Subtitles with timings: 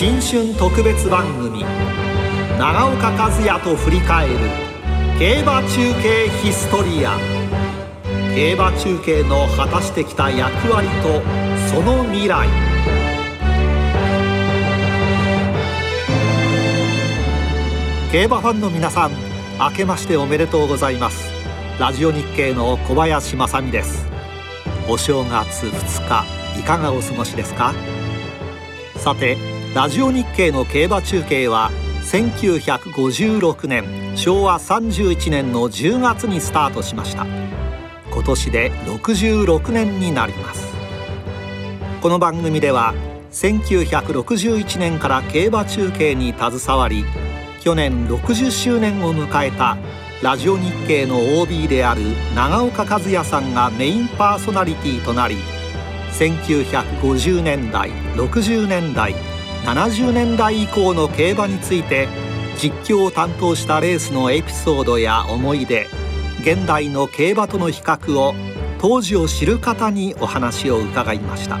[0.00, 1.64] 新春特別番組
[2.56, 4.34] 長岡和也と振り返る
[5.18, 7.18] 競馬中継ヒストリア。
[8.32, 11.20] 競馬中継の果たしてきた役割と
[11.68, 12.46] その未来。
[18.12, 19.10] 競馬ファンの皆さん
[19.58, 21.28] 明けましておめでとうございます。
[21.80, 24.06] ラジオ日経の小林正美です。
[24.88, 26.08] お正月2
[26.54, 27.74] 日いかがお過ごしですか？
[28.94, 31.70] さてラジオ日経の競馬中継は
[32.04, 37.26] 1956年昭和31年の10月にスタートしました。
[38.10, 40.66] 今年で66年になります。
[42.00, 42.94] この番組では
[43.30, 47.04] 1961年から競馬中継に携わり
[47.60, 49.76] 去年60周年を迎えた
[50.22, 52.00] ラジオ日経の OB である
[52.34, 55.36] 長岡和也さんがメインパーソナリティとなり
[56.12, 59.14] 1950年代60年代
[59.74, 62.08] 70年代以降の競馬について
[62.56, 65.86] 実況を担当したレースのエピソードや思い出
[66.40, 68.34] 現代の競馬との比較を
[68.80, 71.58] 当時を知る方にお話を伺いました。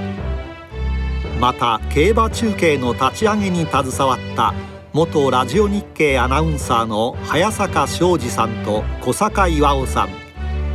[1.38, 4.54] また競馬中継の立ち上げに携わった
[4.92, 10.08] 元ラジオ日経アナウンサーの早坂昌司さんと小坂岩尾さん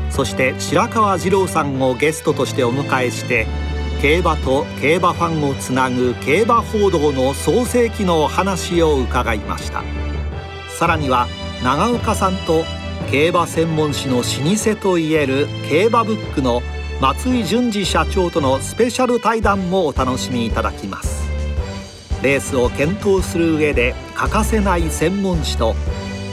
[0.10, 3.46] そして白川二郎さんをゲストとしてお迎えして
[4.04, 9.82] 競馬と競馬ファンをつなぐ競馬報道の創世記のお話を伺いました。
[10.78, 11.26] さらには
[11.64, 12.66] 長岡さんと
[13.10, 16.62] 競馬専門誌の老舗といえる競馬ブックの
[17.00, 21.24] 松井淳二社長とのスペシャル対談もお楽しみいただきます。
[22.22, 25.76] レースを検討する上で欠かせない専門誌と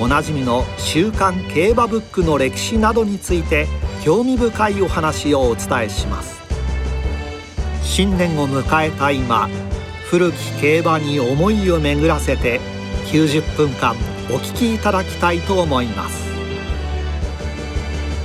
[0.01, 3.69] おなじみの「週刊競馬ブック」の歴史などについて
[4.03, 6.40] 興味深いお話をお伝えします。
[7.91, 9.49] 新年を迎えた今
[10.05, 12.61] 古き競馬に思いを巡らせて
[13.07, 13.97] 90分間
[14.31, 16.31] お聞きいただきたいと思います。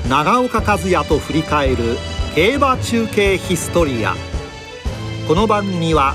[0.08, 1.98] 長岡和也と振り返る
[2.36, 4.14] 競馬中継ヒストリア。
[5.28, 6.14] この番組は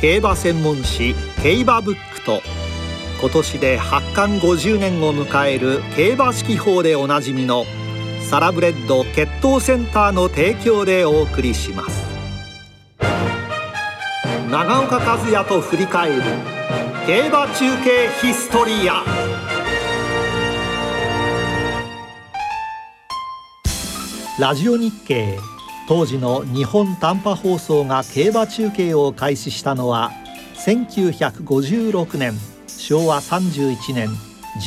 [0.00, 2.40] 競馬専門誌競馬ブックと
[3.20, 7.66] 今年で発刊50年を迎える競馬式法でおなじみの
[8.22, 12.15] サラブレッド血統センターの提供でお送りします。
[14.56, 16.22] 長岡和也と振り返る。
[17.06, 19.04] 競馬中継ヒストリア。
[24.40, 25.38] ラジオ日経
[25.86, 30.10] 当時の日本短波放送が競馬中継を開始したのは
[30.64, 32.32] 1956年
[32.66, 34.08] 昭和31年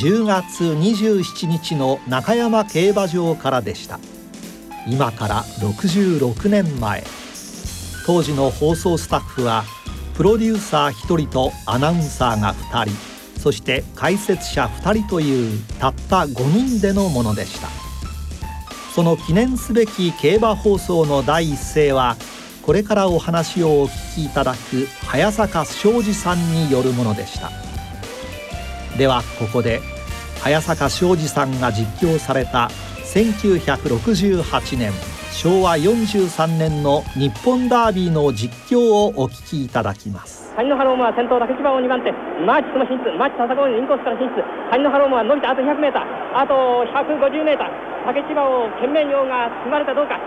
[0.00, 3.98] 10月27日の中山競馬場からでした。
[4.86, 7.02] 今から66年前。
[8.06, 9.64] 当時の放送スタッフは
[10.20, 17.68] プロデューサー1人とアナウンサーが2人そして解説者2人というたった5人でのものでした。
[18.94, 22.18] その記念すべき競馬放送の第一声は
[22.60, 27.50] これからお話をお聞きいただく早坂昌司さんによるものでした。
[28.98, 29.80] ではここで
[30.42, 32.70] 早坂昌司さんが実況された
[33.06, 34.92] 1968年。
[35.30, 40.52] 昭和43年の日本ダービーの実況をお聞きいただきます。
[40.58, 42.10] タニノハローモア先頭竹芝を2番手。
[42.44, 43.08] マーチスの進出。
[43.16, 44.42] マーチス戦うインコースから進出。
[44.74, 45.96] タニノハローモア伸びてあと 100m
[46.34, 47.56] あと 150m
[48.04, 50.18] 竹芝を懸命に追うが詰まるかどうか。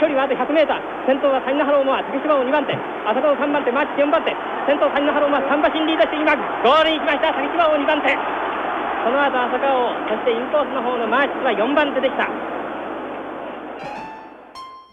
[0.00, 0.64] 距離はあと 100m
[1.06, 2.72] 先頭はタニノハローモアタケシバオー2番手。
[2.74, 3.70] 浅川3番手。
[3.70, 4.32] マーチ4番手。
[4.66, 7.36] 先頭タニノハローモア3馬身リードして今ゴールに行きました。
[7.36, 8.16] 竹芝を2番手。
[9.04, 12.26] その後アサカオーそしてインコースの方のマーチスは4番手でした。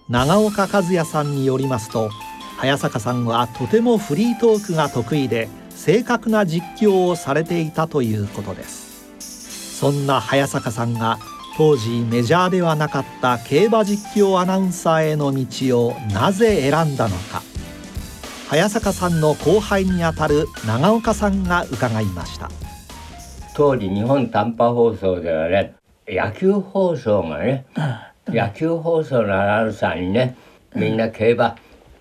[0.08, 2.12] 長岡一也さんによりますと
[2.58, 9.80] 早坂さんはとてもフリートークが得意で正確な実況をされていたということです。
[9.80, 11.18] そんな早坂さんが
[11.58, 17.42] 当時メジャーではなかった競馬実況アナウンサーへの道をなぜ選んだのか。
[18.48, 22.52] 早坂さんの後輩にあたる長岡さんが伺いました。
[23.56, 25.74] 当時日本短波放送ではね
[26.08, 27.66] 野球放送がね
[28.28, 30.36] 野球放送のアナウンサーにね
[30.76, 31.56] みんな競馬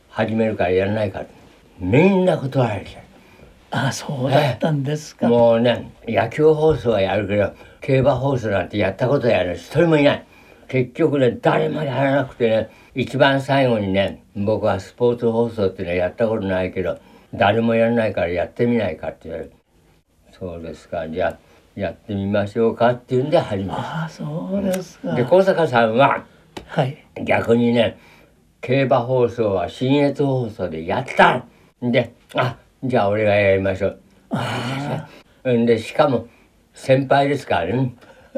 [0.08, 1.22] 始めるからやらないか
[1.78, 3.02] みんな断られて
[3.70, 10.26] あそうだったんですか、もうね野球放送はやるけど競馬放送なんてやったことやる一人もいない。
[10.68, 16.98] 結局ね誰もやらなくてね一番最後にね僕はスポーツ放送っていうのはやったことないけど
[17.34, 19.52] 誰もやらないからやってみないかって言われる。
[20.32, 21.08] そうですか。
[21.08, 21.38] じゃあ
[21.76, 25.14] やってみましょうかっていうんで始めああそうですか。
[25.14, 26.24] で小坂さんは
[26.66, 27.04] はい。
[27.24, 27.98] 逆にね
[28.60, 31.44] 競馬放送は信越放送でやった
[31.84, 34.00] んであじゃあ俺がやりましょう。
[35.44, 35.66] うん。
[35.66, 36.28] でしかも
[36.74, 37.94] 先輩ですからね。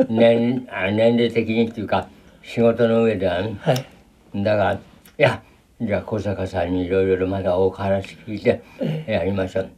[0.09, 2.09] 年 あ年齢的にっていうか
[2.43, 3.56] 仕事の上ではね。
[3.61, 3.87] はい。
[4.43, 4.79] だからい
[5.19, 5.43] や
[5.81, 8.62] じゃあ小坂さんにいろいろまだお話聞いて
[9.06, 9.69] やりましょう。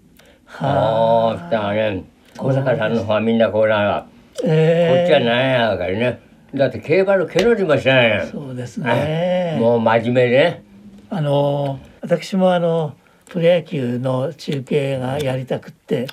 [0.60, 1.32] あ。
[1.34, 2.04] あそしたらね
[2.38, 4.06] 小坂さんの方はみんなこうなら、
[4.44, 6.20] えこっちは何やからね。
[6.54, 9.58] だって競馬の毛の字も知らないのそうですね。
[9.60, 10.38] もう真面目で。
[10.38, 10.68] ね
[11.10, 12.94] あの私もあの
[13.26, 16.06] プロ野球の中継がやりたくって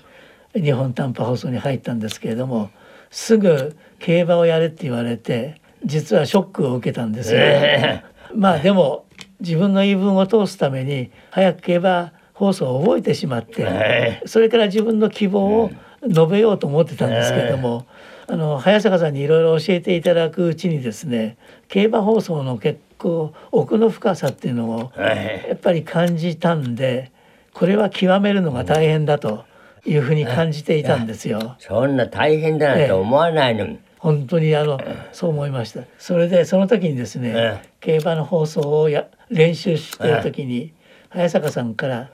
[0.54, 2.70] 日本短波放送に入ったんですけれども
[3.12, 9.06] すぐ競馬をやれって言われて実はショックを受けたんですよ、えまあでも
[9.40, 15.72] 自分の言い分を通すために早く競馬放送を覚えてしまって、えそれから自分の希望を
[16.08, 17.86] 述べようと思ってたんですけれども、
[18.28, 21.38] あの早坂さんにいろいろ教えていただくうちにですね
[21.68, 27.12] 競馬放送の結構奥の深さっていうのをえやっぱり感じたんで
[27.54, 29.46] これは極めるのが大変だと
[29.86, 31.56] いうふうに感じていたんですよ。
[31.60, 34.80] そんな大変だなんて思わないの、本当にあの
[35.14, 35.82] そう思いました。
[36.00, 40.74] それでその時にですね、え競馬の放送をや練習している時に、
[41.10, 42.10] 早坂さんから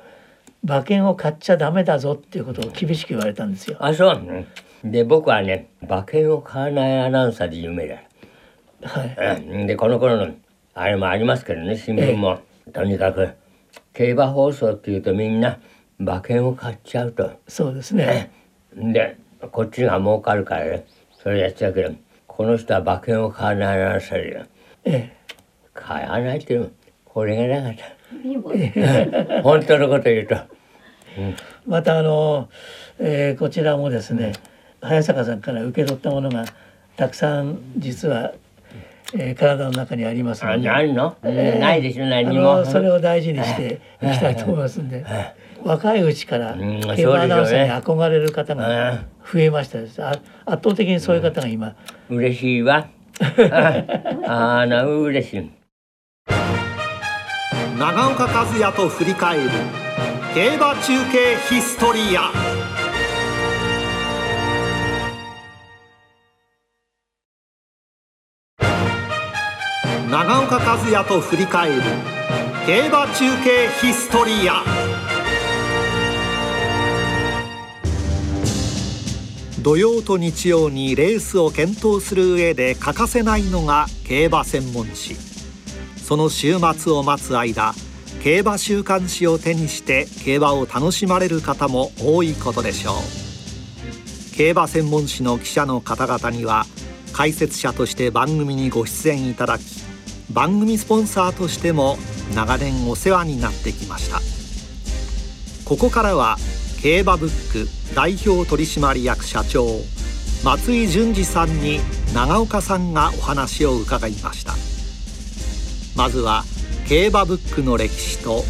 [0.63, 3.77] 馬券を買っちゃダメだぞっていうことを厳しく言われたんですよ。
[3.79, 4.45] あそう
[4.83, 8.01] で僕はね馬券を買わないアナウンサーで有名だ
[8.83, 9.45] はい。
[9.45, 9.67] うん。
[9.67, 10.33] でこの頃の
[10.73, 12.39] あれもありますけどね新聞も、
[12.73, 13.29] とにかく
[13.93, 15.59] 競馬放送っていうとみんな
[15.99, 17.31] 馬券を買っちゃうと。
[17.47, 18.31] そうですね。
[18.75, 19.17] で
[19.51, 20.85] こっちが儲かるからね。
[21.21, 21.93] それやっちゃうけど
[22.25, 24.45] この人は馬券を買わないアナウンサーで
[24.85, 25.17] え
[25.73, 26.69] 買わないっていうの
[27.05, 27.83] これがなかった
[29.43, 30.35] 本当のこと言うと。
[31.17, 31.35] え、
[31.65, 32.49] またあの、
[32.99, 34.33] えーこちらもですね、
[34.81, 36.45] 早坂さんから受け取ったものが
[36.97, 38.33] たくさん実は、
[39.13, 40.67] えー体の中にありますあので。
[40.69, 44.79] ないの、ええないでしょあ何にものそれを大事にしていきたいと思います。
[44.81, 45.05] んで
[45.63, 50.09] 若いうちからうん競馬アナウンサーに憧れる方が増えましたですあ
[50.45, 51.75] 圧倒的にそういう方が今。
[52.09, 52.87] 嬉しいわ。
[54.25, 55.51] ああな嬉しい
[57.81, 59.49] 長岡和也と振り返る。
[60.35, 62.31] 競馬中継ヒストリア。
[70.11, 71.81] 長岡和也と振り返る。
[72.67, 74.63] 競馬中継ヒストリア。
[79.63, 85.30] 土曜と日曜にレースを検討する上で欠かせないのが競馬専門誌。
[86.11, 87.73] その週末を待つ間
[88.21, 94.35] 競馬週刊誌を手にして競馬を楽しまれる方も多いことでしょう。
[94.35, 96.65] 競馬専門誌の記者の方々には
[97.13, 99.63] 解説者として番組にご出演いただき
[100.29, 101.97] 番組スポンサーとしても
[102.35, 104.19] 長年お世話になってきました。
[105.63, 106.35] ここからは
[106.81, 109.65] 競馬ブック代表取締役社長
[110.43, 111.79] 松井淳二さんに
[112.13, 114.70] 長岡さんがお話を伺いました。
[115.95, 116.43] まずは
[116.87, 118.43] 競馬ブックの歴史と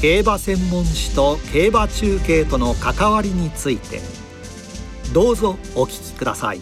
[0.00, 4.00] 競馬専門誌と競馬中継との関わりについて
[5.12, 6.60] どうぞお聞きください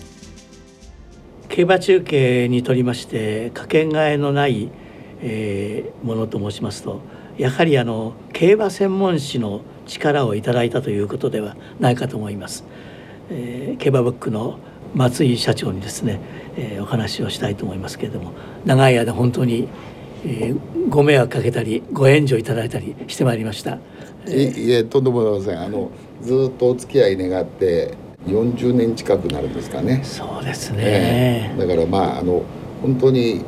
[1.49, 4.71] 競馬中継にとりましてかけがえのない、
[5.21, 7.01] えーものと申しますと
[7.39, 12.65] やはりあの競馬専門誌の力をいただいたということではないかと思います。
[13.31, 14.59] えー競馬ブックの
[14.95, 16.21] 松井社長にですね、
[16.57, 18.33] えーお話をしたいと思いますけれども
[18.65, 19.69] 長い間本当に、
[20.27, 23.79] えーご迷惑かけたりご援助いただいたりしてまいりました。
[24.29, 25.67] いいえとんでもございません。
[25.67, 25.91] あの
[26.23, 27.95] ずっとお付き合い願って
[28.27, 31.55] 40年近くなるんですかね、そうですえね。
[31.57, 32.43] えだからまああの
[32.83, 33.41] 本当に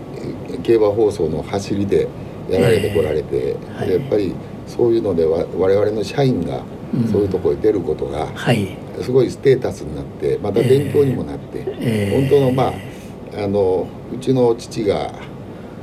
[0.49, 2.09] えー競馬放送の走りで
[2.51, 3.89] やられてこられて、はい。
[3.89, 4.35] でやっぱり
[4.67, 7.09] そういうのでわ我々の社員がうん。
[7.09, 8.77] そういうところに出ることがはい。
[9.01, 12.21] すごいステータスになってまた勉強にもなって、ええ。
[12.21, 15.13] 本当のまああのうちの父が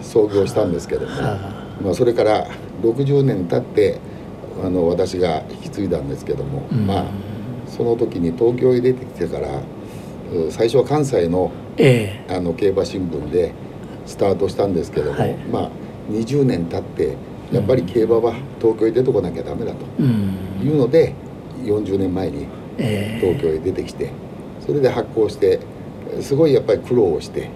[0.06, 2.48] 創業したんですけども、はまあ、それから
[2.82, 4.00] 60年経って
[4.64, 6.88] あの私が引き継いだんですけども、うん。
[6.88, 7.06] まあ
[7.68, 9.50] その時に東京へ出てきてから
[10.32, 12.34] う最初は関西のええ。
[12.34, 13.54] あの競馬新聞で
[14.06, 15.36] スタートしたんですけども、はい。
[15.52, 15.70] まあ
[16.12, 17.18] 20年経って
[17.52, 20.38] やっぱり競馬は東京へ出てこなきゃダメだとうん。
[20.64, 21.14] いうので
[21.64, 22.46] 40年前に
[22.78, 23.20] ええ。
[23.20, 24.12] 東京へ出てきて
[24.66, 25.60] それで発行して
[26.22, 27.50] すごいやっぱり苦労をして。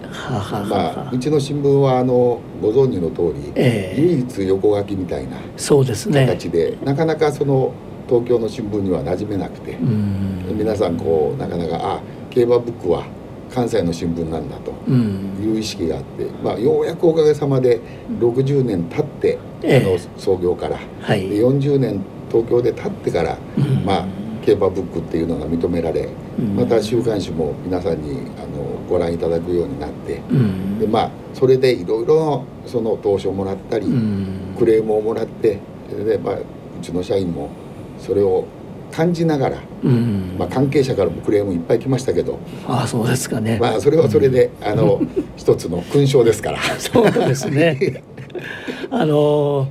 [0.68, 6.26] まあ、うちの新聞はあのご存知の通り、ええ唯一横書きみたいなそうですね。
[6.26, 7.72] 形で、なかなかその
[8.08, 10.56] 東京の新聞には馴染めなくて、うん。
[10.58, 12.00] 皆さんこうなかなかあ
[12.30, 13.04] 競馬ブックは
[13.52, 15.36] 関西の新聞なんだとうん。
[15.42, 17.80] いう意識があって、まあ、ようやくおかげさまで
[18.20, 21.28] 60年経って、ええあの創業から、はい。
[21.28, 22.00] で40年
[22.30, 24.06] 東京で立ってから、うんまあ
[24.42, 28.49] 競馬ブックっていうのが認められ、うんまた週刊誌も皆さんにあの
[28.90, 30.78] ご覧いただくようになって、うん。
[30.78, 34.56] でまあそれでいろいろその投資をもらったり、うん。
[34.58, 35.58] クレームをもらって
[36.04, 36.44] で、まあ、う
[36.82, 37.50] ちの社員も
[37.98, 38.46] それを
[38.90, 40.36] 感じながら、うん。
[40.38, 45.00] まあ、関係者からもクレームいっぱい来ましたけど、ああそうですかね、まあ、それはそれで、あの
[45.36, 46.58] 一つの勲章ですから。
[46.78, 48.02] そうですね。
[48.90, 49.68] あの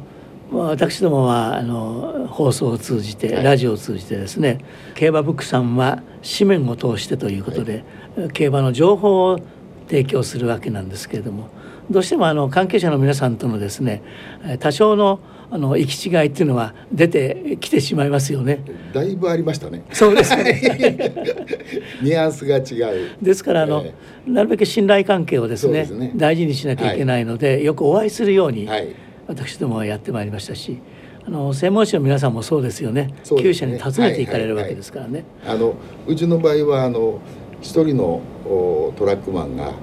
[0.51, 3.43] まあ私どもはあの放送を通じて、はい。
[3.43, 4.59] ラジオを通じてですね
[4.95, 6.01] 競馬ブックさんは
[6.37, 7.83] 紙面を通してということで、
[8.27, 9.39] 競馬の情報を
[9.87, 11.47] 提供するわけなんですけれども
[11.89, 14.03] どうしてもあの関係者の皆さんとのですね
[14.43, 15.19] えー多少の
[15.51, 18.63] あの行き違いっていうのは出てきてしまいますよね。
[18.93, 19.83] だいぶありましたね。
[19.91, 20.61] そうですね
[22.03, 23.09] ニュアンスが違う。
[23.19, 23.93] ですからあの、え
[24.29, 28.89] なるべく信頼関係をですねね大事にしなきゃいけないので、よくお会いするように、はい。
[29.29, 30.79] 私どもはやってまいりましたし
[31.25, 35.23] あの専門誌の皆さんもそうですよね厩舎に訪ねていかれるわけですからね。
[35.45, 35.75] あの
[36.07, 37.19] うちの場合はあの
[37.61, 39.73] 一人のおトラックマンが、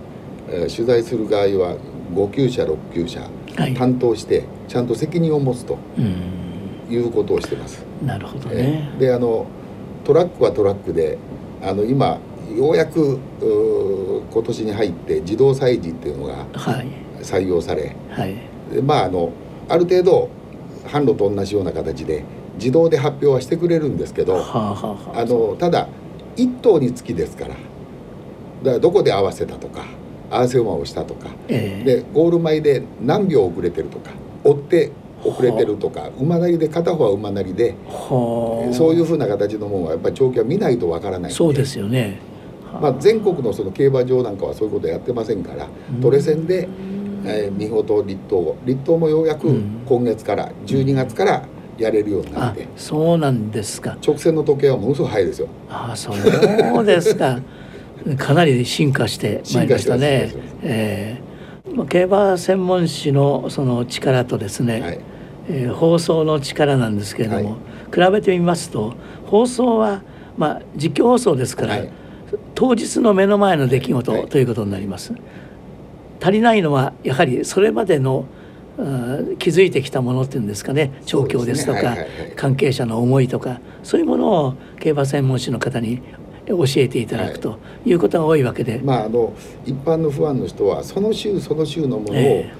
[0.48, 1.76] えー取材する場合は
[2.14, 3.20] 5厩舎6厩舎
[3.58, 3.74] はい。
[3.74, 6.92] 担当してちゃんと責任を持つとうん。
[6.92, 7.84] いうことをしてます。
[8.04, 8.98] なるほどえねー。
[8.98, 9.46] であの
[10.04, 11.18] トラックはトラックで
[11.62, 12.18] あの今
[12.56, 13.18] ようやく
[14.32, 16.86] 今年に入って自動催事っていうのがはい。
[17.22, 18.34] 採用されはい。
[18.72, 19.30] でまああの
[19.68, 20.28] ある程度
[20.86, 22.22] 販路と同じような形で
[22.56, 25.20] 自動で発表はしてくれるんですけどはあはあはあ。
[25.20, 25.88] あのただ
[26.36, 27.50] 1頭につきですから。
[27.50, 27.58] だか
[28.62, 29.84] らどこで合わせたとか
[30.30, 31.28] 合わせ馬をしたとか。
[31.48, 31.84] ええ。
[31.84, 34.10] でゴール前で何秒遅れてるとか
[34.44, 34.92] 追って
[35.24, 37.74] 遅れてるとか馬なりで片方は馬なりで。
[37.88, 38.72] はあ。
[38.72, 42.18] そういうふうな形のものはやっぱり長期は見ないとわからないんそうですよね。
[42.80, 45.66] まあ、全国のその競馬場なんかはそういうことやってませんから
[46.02, 46.68] トレセンで、
[47.24, 49.82] えー、美穂と立東立東もようやくうん。
[49.86, 53.96] 今月から12月からやれるようになっあてそうなんですか。
[54.06, 55.48] 直線の時計はものすごく速いですよ。
[55.68, 57.38] あそうですか。
[58.18, 60.36] かなり進化してまいりましたねし。
[60.62, 64.98] ええまあ競馬専門誌のその力とですね、はい
[65.48, 67.56] えー放送の力なんですけれども、
[67.94, 68.94] 比べてみますと
[69.26, 70.02] 放送は
[70.36, 71.88] まあ実況放送ですから、はい
[72.56, 75.12] 当日の目の前の出来事はいということになります。
[76.20, 78.24] 足りないのはやはりそれまでの
[78.78, 81.96] うん気づいてきたものっていうんですかね調教ですとか
[82.36, 86.02] 関係者の思いとかそういうものを競馬専門誌の方に
[86.46, 87.92] 教えていただくとい。
[87.92, 89.32] うことが多いわけで、まああの
[89.64, 92.52] 一般のファンの人はその週その週のものをえ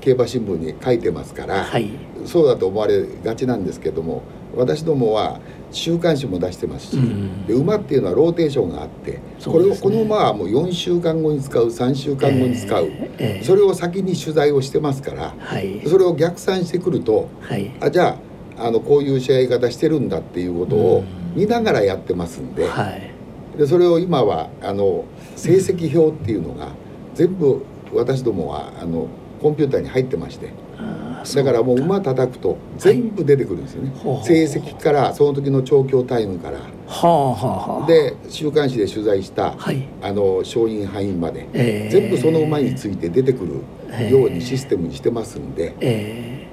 [0.00, 1.90] 競馬新聞に書いてますから、はい。
[2.24, 4.22] そうだと思われがちなんですけども
[4.54, 5.40] 私どもは
[5.76, 7.46] 週刊誌も出してますし、うん。
[7.46, 9.20] で馬っていうのはローテーションがあって、ね。
[9.44, 13.44] これをこの馬はもう4週間後に使う3週間後に使う、ええええ。
[13.44, 15.82] それを先に取材をしてますからはい。
[15.86, 17.70] それを逆算してくるとはい。
[17.80, 18.18] あじゃ
[18.58, 21.04] ああのこういう試合方してるんだっていうことを
[21.34, 23.10] 見ながらやってますんで,、はい。
[23.58, 25.04] でそれを今はあの
[25.36, 26.68] 成績表っていうのが
[27.14, 27.62] 全部
[27.94, 29.08] 私どもはあの
[29.42, 36.58] コンピューターに入ってましてあーだからもう馬叩くと全部出てくるんですよね、ほうほう成績からその時の調教タイムから。
[36.58, 37.86] はあはあはあ。
[37.86, 39.82] で週刊誌で取材した、はい。
[40.02, 41.90] あの勝因敗因まで、ええ。
[41.90, 46.46] 全部その馬について出てくるようにシステムにしてますんで、えー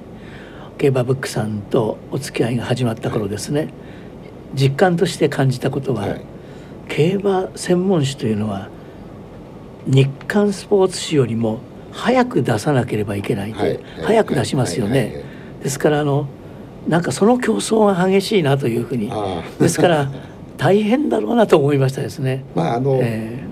[0.76, 3.72] 競馬ブックさんとお付き合いが始まった頃ですね、
[4.54, 6.20] 実感として感じたことは、はい。
[6.88, 8.68] 競馬専門誌というのは
[9.86, 11.60] 日刊スポーツ紙よりも
[11.94, 13.80] 早く出さなければいけないと、はい。
[14.02, 15.06] 早く出しますよね、はい。
[15.06, 15.14] はい。
[15.14, 15.24] はい。
[15.62, 16.26] ですからあの
[16.88, 19.10] なんかその競争が激しいなというふうに。
[19.58, 20.10] ですから
[20.56, 22.44] 大変だろうなと思いましたですね。
[22.54, 23.42] まああの、え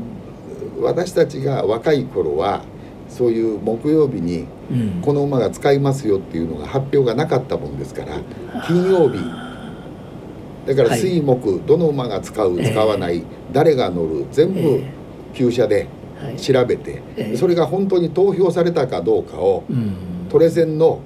[0.80, 2.62] 私たちが若い頃は
[3.08, 4.46] そういう木曜日に
[5.02, 8.16] この馬が使いますよっていうのが発表がなかったもんですから
[8.66, 9.18] 金曜日。
[10.66, 11.00] だからはい。
[11.00, 13.22] 水木どの馬が使うええ使わない、
[13.52, 14.92] 誰が乗る全部え
[15.34, 15.88] 厩舎ではい
[16.36, 17.36] 調べて、ええ。
[17.36, 19.94] それが本当に投票されたかどうかをうん。
[20.28, 21.00] トレセンの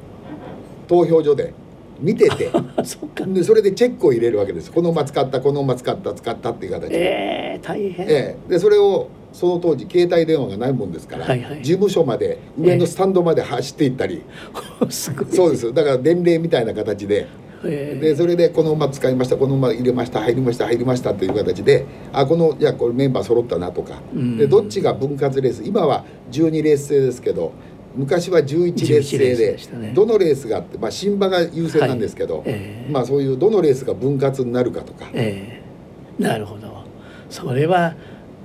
[0.87, 1.53] 投票所で
[2.01, 2.51] 見てて
[3.27, 4.71] でそれでチェックを入れるわけです。
[4.71, 8.51] この馬使ったこの馬使った使ったっていう形で,、えー、大変、ええ。
[8.51, 11.63] でそれをその当時携帯電話がないもんですから、はいはい。
[11.63, 14.23] 事務所まで上のスタンドまで走っていったり、
[14.89, 15.27] すごい。
[15.31, 15.73] そうです。
[15.75, 17.27] だから伝令みたいな形で
[17.69, 18.01] えー。
[18.01, 24.37] でそれでこの馬使いましたこの馬入れました入りました入りましたという形であこのじゃあこれメンバー揃ったなとか、うん。
[24.39, 27.53] でどっちが分割レース今は12レース制ですけど
[27.95, 32.45] 昔は11レース制11レースでどのレースがあって、まあ、新馬が優先なんですけど、はい。
[32.49, 36.85] ええまあ、そういうどのレースが分割になるかとか、ええなるほど。
[37.29, 37.95] それは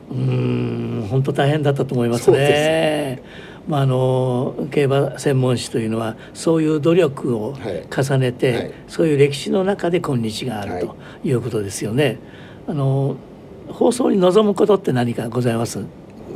[0.09, 3.23] うーん本当大変だったと思いますそうでね
[3.67, 7.55] まあ、あの競馬専門誌というのはそういう努力を
[7.95, 8.61] 重ねて、はい。
[8.63, 11.31] はい、そういう歴史の中で今日があるとい。
[11.31, 12.17] うことですよね。
[12.67, 13.15] あの
[13.67, 15.79] 放送に臨むことって何かございます？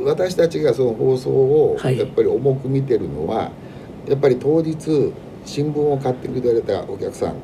[0.02, 3.50] 私たちがその放送をやっぱり重く見てるのは、は
[4.06, 5.12] い、やっぱり当日
[5.44, 7.34] 新聞を買ってくれたお客さん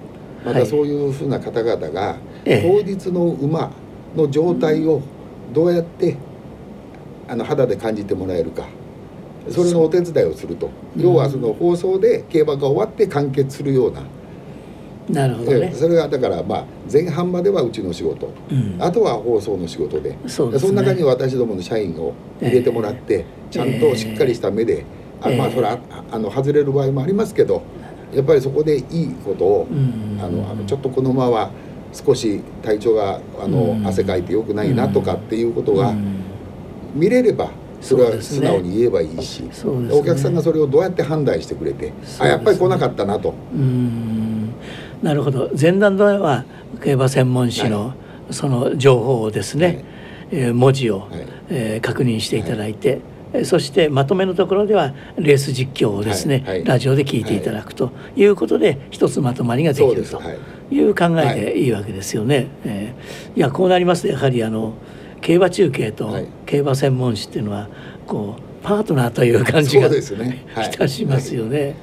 [0.45, 3.71] またそういうふうな方々が、当日の馬
[4.17, 5.01] の状態を
[5.53, 6.17] どうやって
[7.29, 8.67] あの肌で感じてもらえるか
[9.51, 14.03] それのお手伝いをすると、要はその放送で競馬が終わって完結するような。
[15.09, 20.17] なるほど、ね、それがだからまあ前半まではうちの仕事、うん、あとは放送の仕事で。
[20.29, 24.85] そ、ね,、の中に私どもの社員を入れてもらって、えー、ちゃんとしっかりした目で、
[25.23, 25.79] えー、あまあそれは
[26.11, 27.63] あの外れる場合もありますけど
[28.15, 31.51] やっぱりそこでいいことを、うん、あのあのちょっとこの馬は
[31.93, 35.93] 少し体調があの、うん、汗かいてよくないなとかっていうことが
[36.95, 37.51] 見れれば
[37.83, 39.51] それは素直に言えばいいし、ね、
[39.91, 43.35] お客さんがそれをどうやって判断してくれて、ね、あやっぱり来なかったなと。
[45.03, 45.51] なるほど。
[45.61, 46.45] 前段では
[46.83, 47.95] 競馬専門誌の
[48.31, 49.85] その情報をですね、はい、
[50.31, 53.01] えー、文字を、はい、えー、確認していただいて、
[53.33, 58.25] はい、そしてまとめのところではレース実況をですね、はい、ラジオで聞いていただくとい。
[58.27, 60.23] うことで一つまとまりができると
[60.71, 60.81] い。
[60.89, 62.37] う考えでいいわけですよね。
[62.37, 64.75] はいえー、いやこうなりますとやはりあの
[65.23, 67.69] 競馬中継と競馬専門誌っていうのは
[68.07, 70.77] こうパートナーという感じが、ね、い。
[70.77, 71.77] たしますよね。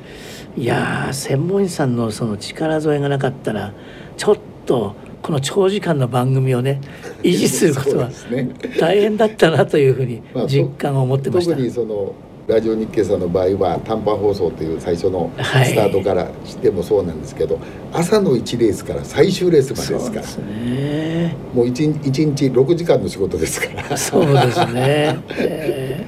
[0.55, 0.65] い。
[0.65, 3.73] や専門医さんのその力添えがなかったら
[4.17, 6.79] ちょっとこの長時間の番組をね
[7.23, 8.09] 維持することは
[8.79, 11.51] 大変だったなというふうに 実感を持ってました。
[11.51, 12.13] 特にその
[12.49, 17.63] ラジオ日経さんの場合は短波放送という最初のスタートからしてもそうなんですけど、はい、
[17.93, 20.23] 朝の1レースから最終レースまでですから。
[20.25, 23.95] そうね、もう 1, 1日6時間の仕事ですから。
[23.95, 26.07] そうですね、え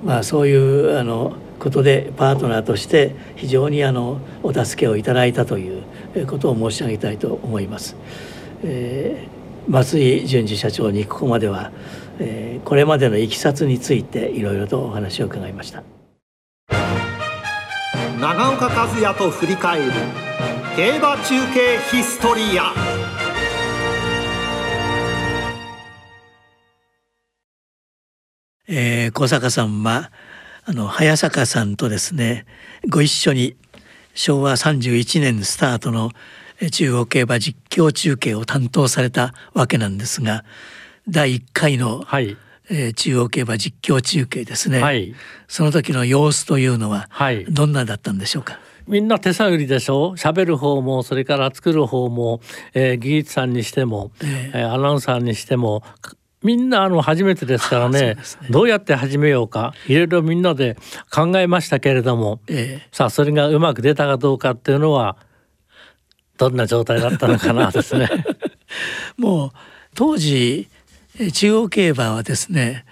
[0.00, 5.82] ー、まあそういうあのことでパートナーとして非常にあのお助けをいただいたという
[6.28, 7.96] ことを申し上げたいと思います。
[8.62, 11.72] えー、松井淳二社長にここまでは、
[12.20, 15.82] えー、これまでのいきさつについていろいろとお話を伺いました。
[18.20, 19.92] 長岡和也と振り返る
[20.76, 22.74] 競馬中継ヒストリア
[28.68, 30.12] えー、小坂さんは
[30.64, 32.44] あの早坂さんとですね
[32.88, 33.56] ご一緒に
[34.14, 36.10] 昭和31年スタートの
[36.70, 40.44] 中国競馬実況中継を担当されたわけなんですが
[41.10, 42.36] 第1回の、はい、
[42.70, 45.14] えー、中央競馬実況中継ですね、はい、
[45.48, 47.08] その時の様子というのは
[47.48, 52.40] どんなだったんでしょうか、みんな手探りでしょ喋る方もそれから作る方も、
[52.74, 55.82] えー、技術さんにしても、えー、アナウンサーにしても
[56.42, 58.00] みんなあの初めてですからね。
[58.00, 58.16] ね、
[58.48, 59.74] どうやって始めようか。
[59.86, 60.78] いろいろみんなで
[61.12, 65.18] 考えましたけれども、ええ、さあそれがうまく出たかどうかっていうのは
[66.38, 68.08] どんな状態だったのかなですね。
[69.18, 69.50] もう
[69.94, 70.68] 当時
[71.32, 72.84] 中央競馬はですね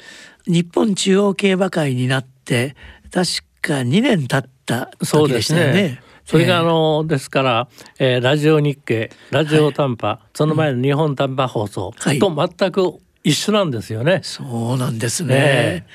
[0.46, 2.76] 日本中央競馬会になって
[3.10, 6.00] 確か2年経った時でしたよね。
[6.24, 14.20] それがあの、ですから、えー、ラジオ日経ラジオ短波、はい、その前の日本短波放送と全く一緒なんですよね。
[14.22, 15.86] そうなんですね。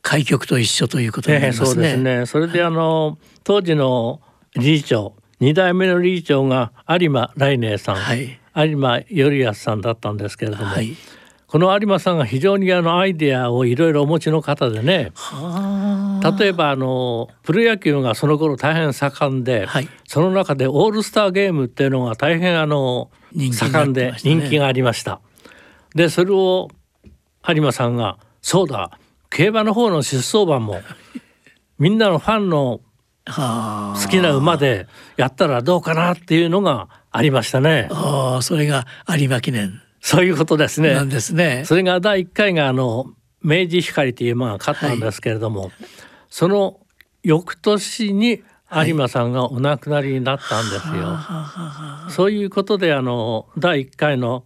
[0.00, 1.66] 開局と一緒ということになりますね。
[1.66, 2.26] そうですね。
[2.26, 4.22] それであの当時の
[4.54, 10.96] 理事長二代目の理事長が有馬来寧さん、はい、有馬頼康さんだったんですけれども、はい、
[11.48, 15.12] この有馬さんが非常にあのアイデアをいろいろお持ちの方でね。
[16.38, 25.20] 例えばあのプロ野球がその頃大変盛んで、はい、その中でオールスターゲームっていうのが大変あの盛んで人気がありました。
[25.94, 26.68] でそれを
[27.48, 28.90] 有馬さんが「そうだ
[29.30, 30.82] 競馬の方の出走馬も
[31.80, 32.80] みんなのファンの
[33.26, 37.88] 好きな馬でやったらどうかなっていうのがありましたね。
[37.90, 40.94] あそれが有馬記念そういうことですね。
[40.94, 41.64] なんですね。
[41.66, 45.70] それが第1回があの明治光という馬が勝ったんですけれども、はい、
[46.28, 46.80] その
[47.22, 51.04] 翌年に有馬さんがお亡くなりになったんですよ。
[51.04, 54.44] はい、そういうことであの第1回の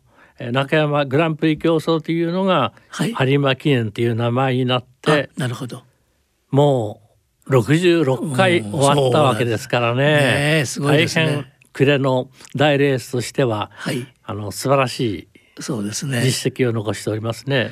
[0.51, 2.73] 中山グランプリ競争というのが、
[3.21, 5.85] 有馬記念という名前になってなるほど。
[6.51, 7.01] も
[7.47, 10.65] う66回終わったわけですからね,、ね。
[10.81, 15.32] 大変暮れの大レースとしては、はい、あの素晴らしい
[15.63, 17.71] そうですね実績を残しておりますね。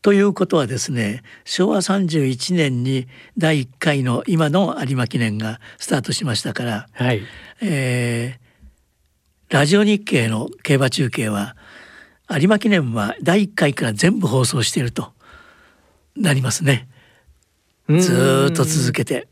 [0.00, 7.20] ということはですね昭和31年に第1回の今の有馬記念がスタートしましたから、はい
[7.60, 11.56] えー、ラジオ日経の競馬中継は
[12.30, 15.12] 有馬記念は第1回から全部放送していると
[16.16, 16.88] なりますね。
[17.88, 19.28] ずっと続けて。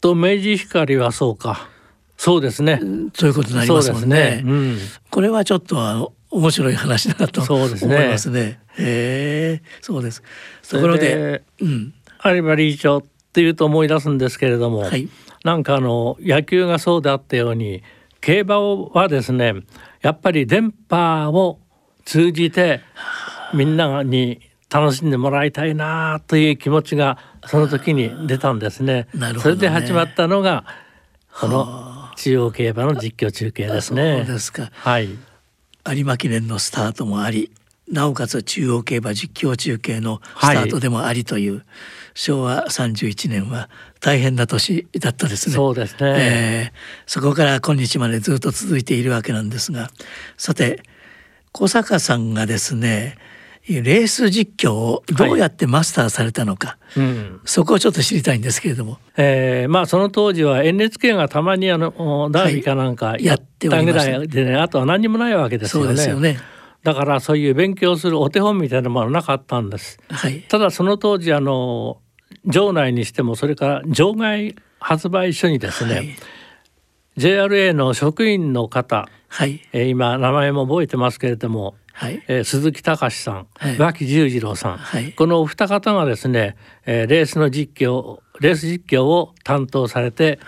[0.00, 1.68] と明治光はそうか
[2.16, 2.80] そうですね。
[3.14, 4.42] そういうことになりますもんね。
[4.42, 4.78] ねうん、
[5.10, 8.60] これはちょっと面白い話だと思いますね。
[8.78, 10.22] へえそうです。
[10.68, 15.08] ところで、うん、有馬理事長っていうと思い出すんですけれども、はい、
[15.44, 17.82] なんかあの野球がそうであったように
[18.20, 19.54] 競馬はですね
[20.02, 21.60] やっぱり電波を
[22.04, 22.80] 通じて
[23.54, 29.06] みんなに楽しんでもらいたいなという気持ちがその時に出たんですね。
[29.14, 30.64] ねそれで始まったのが
[31.38, 34.24] この中央競馬の実況中継ですね。
[34.26, 34.70] そうですか。
[34.72, 35.08] はい。
[35.94, 37.50] 有馬記念のスタートもあり、
[37.88, 41.64] なおかつ中央競馬実況中継のスタートでもありという、はい、
[42.14, 43.68] 昭和31年は
[44.00, 45.54] 大変な年だったですね。
[45.54, 49.90] そうですね、えー、そこから今日までずっと続いているわけなんですが
[50.36, 50.82] さて
[51.52, 53.18] 小坂さんがですね
[53.68, 57.00] レース実況をどうやってマスターされたのか、はい。
[57.00, 58.98] うん、そこをちょっと知りたいんですけれども。
[59.16, 63.46] えー、まあその当時は NHK がたまにあのダービーかなんかやった。
[63.82, 65.88] ぐらいでね、はい、あとは何にもないわけですよね。
[65.88, 66.38] そうですよね。
[66.86, 69.98] だからそういう勉強するお手本みたいなものはなかったんです。
[70.08, 71.98] はい、ただその当時あの
[72.44, 76.16] 場内にしてもそれから場外発売所にですね、はい、
[77.16, 82.22] JRA の職員の方、はい、えー、今名前も覚えてますけれども、はい。
[82.28, 90.38] えー、鈴木隆さん、はい、脇十次郎さん、はい、このお二方がですね、えー、レースの実況レース実況を担当されて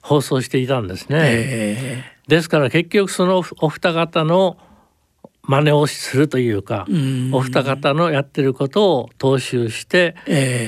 [0.00, 1.18] 放送していたんですね。
[1.20, 4.56] えー、ですから結局そのお二方の
[5.42, 6.86] 真似をするというか、
[7.32, 10.14] お二方のやってることを踏襲して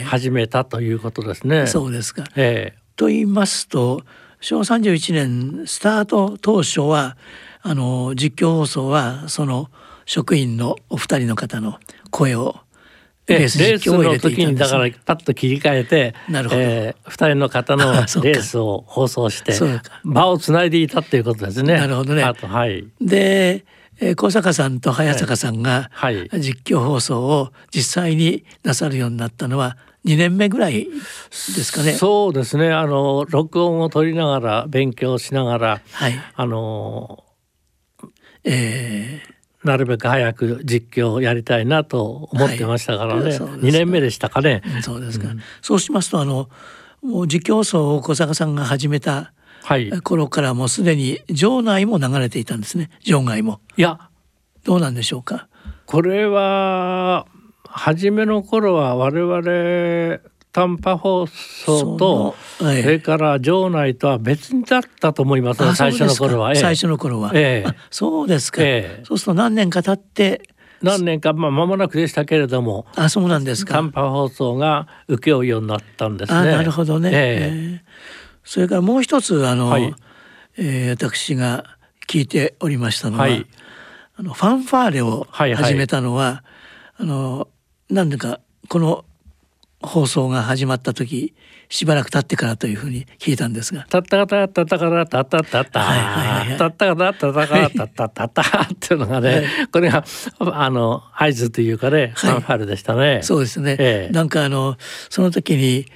[0.04, 1.58] 始めたということですね。
[1.58, 4.02] えー、そうですか、えー、と言いますと
[4.40, 7.16] 昭和31年スタート当初は
[7.62, 9.70] あの実況放送はその
[10.06, 11.78] 職員のお二人の方の
[12.10, 12.56] 声を
[13.26, 19.58] レース実況を入れていたんです、ね、だからパッと切り替えてなるほど、えー、2人の方の レースを放送して
[20.04, 21.74] 場をつないでいたっていうことですね。
[21.78, 22.22] なるほどね。
[22.22, 22.86] あとはい。
[23.00, 23.64] で
[24.00, 25.88] えー、小坂さんと早坂さんが
[26.32, 30.90] 実況放送を実際になさるようになったのは2年目ぐらいで
[31.30, 31.92] すかね。
[31.92, 32.72] そうですね。
[32.72, 37.24] あの録音を取りながら勉強しながら、はい、あの、
[38.42, 39.33] えー、
[39.64, 43.22] なるべく早く実況をやりたいなと思ってましたからね。
[43.22, 44.62] はい、2年目でしたかね。
[44.82, 45.28] そうですか。
[45.28, 46.48] うん、そうしますとあの
[47.02, 53.60] もう実況放送を小坂さんが始めたはい、頃からもうすでに場内も流れていたんですね場外も。
[53.78, 54.10] いや
[54.62, 55.48] どうなんでしょうか？
[55.86, 57.24] これは
[57.66, 60.20] 初めの頃は我々
[60.54, 70.48] 短波放送とそ,、れから場内とは別にだったと思います、最初の頃は、最初の頃は、ええ、そうですか、ええ、そうすると何年か経って
[70.80, 73.74] 何年かまあ間もなくでしたけれどもあそうなんですか。
[73.74, 76.52] 短波放送が請け負うようになったんですね。
[76.52, 77.84] なるほどね、ええ。
[78.44, 79.94] それからもう一つあの、はい、
[80.56, 81.64] えー、私が
[82.06, 83.44] 聞いておりましたのは、はい、
[84.16, 86.42] あのファンファーレを始めたのは、はいはい、
[86.98, 87.48] あの
[87.90, 89.04] なんでかこの
[89.86, 91.34] 放送が始まった時
[91.68, 93.86] しばらく経ってからというふうに聞いたんですが。
[93.88, 95.70] たったたったたからたったたった
[96.58, 100.04] たったたったたからたったたったっていうのがね、これが
[100.38, 103.20] あの合図というかね、ファンファーレでしたね。
[103.22, 103.76] そうですね。
[103.78, 104.76] ええ、なんかあの
[105.10, 105.86] その時に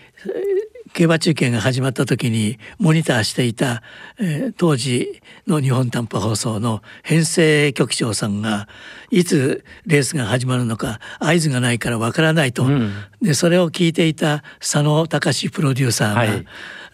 [0.99, 3.85] 競馬中継が始まった時にモニターしていた、
[4.19, 8.67] えー、当時の日本短波放送の編成局長さんが
[9.13, 16.45] いつレースが始まるのか合図がないからわからないと、うん、でそれを聞いていた佐野隆プロデューサーが、はい、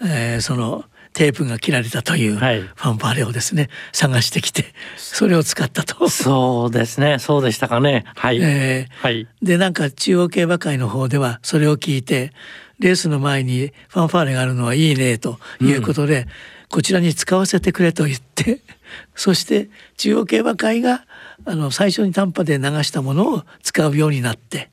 [0.03, 6.09] えー、そのテープが切られたというファンファーレをですね、はい、探してきてそれを使ったと。
[6.09, 7.21] そうですね。
[7.21, 8.05] そうでしたかね。
[8.17, 12.33] はい、えー、はい、でなんか中央競馬会の方ではそれを聞いて
[12.79, 16.27] レースの前にファンファーレがあるのはいいねということで、うん、
[16.69, 18.61] こちらに使わせてくれと言って
[19.15, 21.05] そして中央競馬会が
[21.45, 24.71] あの最初に短波で流したものを使うようになって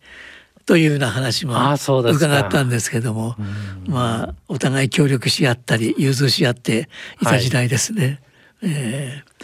[0.66, 3.36] というような話も伺ったんですけども
[3.88, 6.88] まあお互い協力し合ったり融通し合って
[7.22, 8.22] いた時代ですね。
[8.62, 9.44] はい、えー、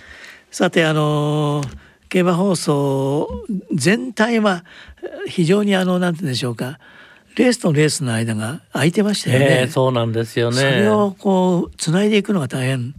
[0.52, 1.64] さてあの
[2.10, 4.64] 競馬放送全体は
[5.28, 6.80] 非常にあの何て言うんでしょうか
[7.38, 9.48] レースとレースの間が空いてましたよね。
[9.62, 10.58] えー、そうなんですよね。
[10.58, 12.96] それをこうつないでいくのが大変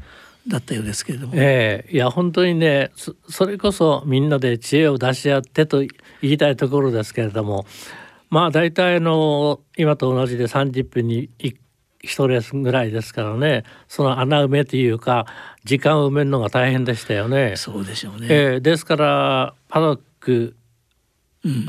[0.46, 1.32] だったようですけれども。
[1.34, 2.92] ええー、いや本当にね
[3.28, 5.90] それこそみんなで知恵を出し合ってと言
[6.22, 7.66] いたいところですけれども
[8.30, 11.56] まあ大体の今と同じで30分に1
[12.28, 15.26] レースぐらいですからねその穴埋めというか
[15.64, 17.56] 時間を埋めるのが大変でしたよね。
[17.56, 20.54] そうでしょうね、えー、ですからパドック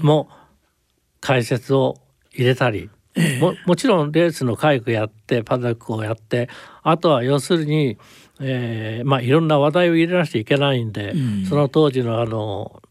[0.03, 0.29] も
[1.19, 1.97] 解説を
[2.33, 2.89] 入れたり。
[3.15, 6.47] えー、ももちろんレースの回復やってパドックをやって
[6.83, 7.97] あとは要するに、
[8.39, 12.81] えー、まあいろんな話題を入れなきゃいけないんで、うん、その当時のあの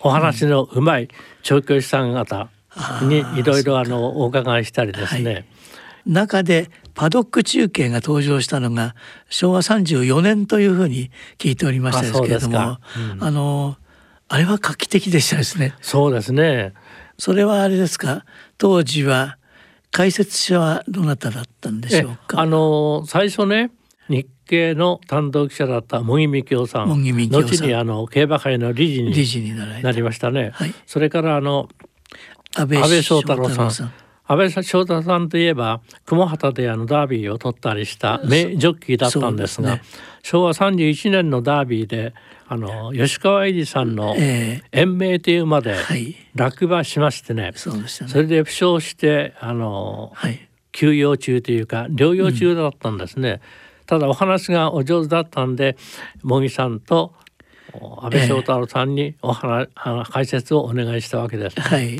[0.00, 1.08] お話のうまい
[1.42, 2.50] 調教師さん方
[3.02, 5.44] にいろいろあのお伺いしたりですね、はい、
[6.06, 8.94] 中でパドック中継が登場したのが
[9.30, 12.80] 昭和34年というふうに聞いておりましたですけれどもあ
[13.14, 13.76] うん、あの
[14.28, 15.74] あれは画期的でしたですね。
[15.80, 16.72] そうですね
[17.18, 18.24] それはあれですか？
[18.58, 19.38] 当時は
[19.90, 22.40] 解説者はどなただったんでしょうか？
[22.40, 23.70] あの最初ね
[24.08, 26.88] 日経の担当記者だった茂木幹夫さん。
[26.88, 26.96] 後
[27.66, 31.68] にあの競馬会の理事に理事になりましたね、はい、それからあの
[32.56, 33.92] 安倍翔太郎さん。
[34.26, 39.82] 安倍翔太さんといえば雲畑であのダービーを取ったりした名ジョッキーだったんですが、ね、
[40.22, 42.14] 昭和31年のダービーで
[42.54, 44.62] あの吉川英治さんの延
[44.96, 45.76] 命という馬で
[46.36, 47.50] 落馬しましてね。
[47.52, 53.30] えーはい、それで負傷してあの、はい、休養中というか療養中だったんですね。
[53.30, 53.40] うん、
[53.86, 55.76] ただお話がお上手だったんで
[56.22, 57.12] 茂木さんと
[57.72, 61.60] 安倍翔太郎さんにお話、えー、解説をお願いしたわけです。
[61.60, 61.98] はい、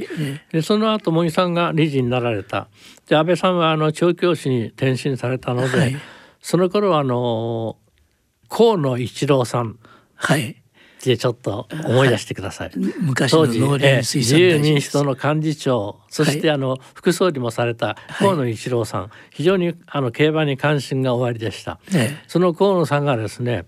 [0.53, 2.69] でその後茂木さんが理事になられた。
[3.09, 5.97] で安倍さんはあの調教師に転身されたので、はい、
[6.41, 7.77] その頃はあの
[8.49, 9.81] 河野一郎さん、
[10.25, 10.57] はい、
[11.05, 12.69] でちょっと思い出してください。
[12.71, 21.79] はい、昔の農林水産自由民主党の幹事長そしてあの副総理もされた河野一郎さん、非常にあの競馬に関心がおありでした。
[22.27, 23.67] その河野さんがですね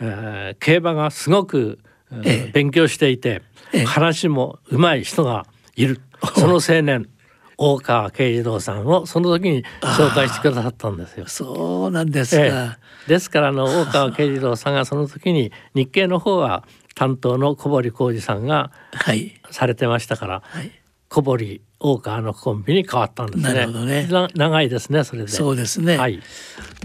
[0.00, 1.78] えー、競馬がすごく、
[2.10, 6.00] えー、勉強していて、えー、話も上手い人がいる。
[6.34, 7.08] その青年
[7.56, 11.26] 大川慶次郎さんをその時に紹介してくださったんですよ。
[11.26, 12.76] そうなんですか、えー、
[13.08, 18.70] ですからあの大川慶次郎さんがその時に日経の方は担当の小堀浩二さんが
[19.50, 20.70] されてましたから、はい、
[21.08, 23.42] 小堀大川のコンビに変わったんですね。
[23.42, 24.08] なるほどね。
[24.34, 25.28] 長いですねそれで。
[25.28, 25.96] そうですね。
[25.96, 26.20] はい。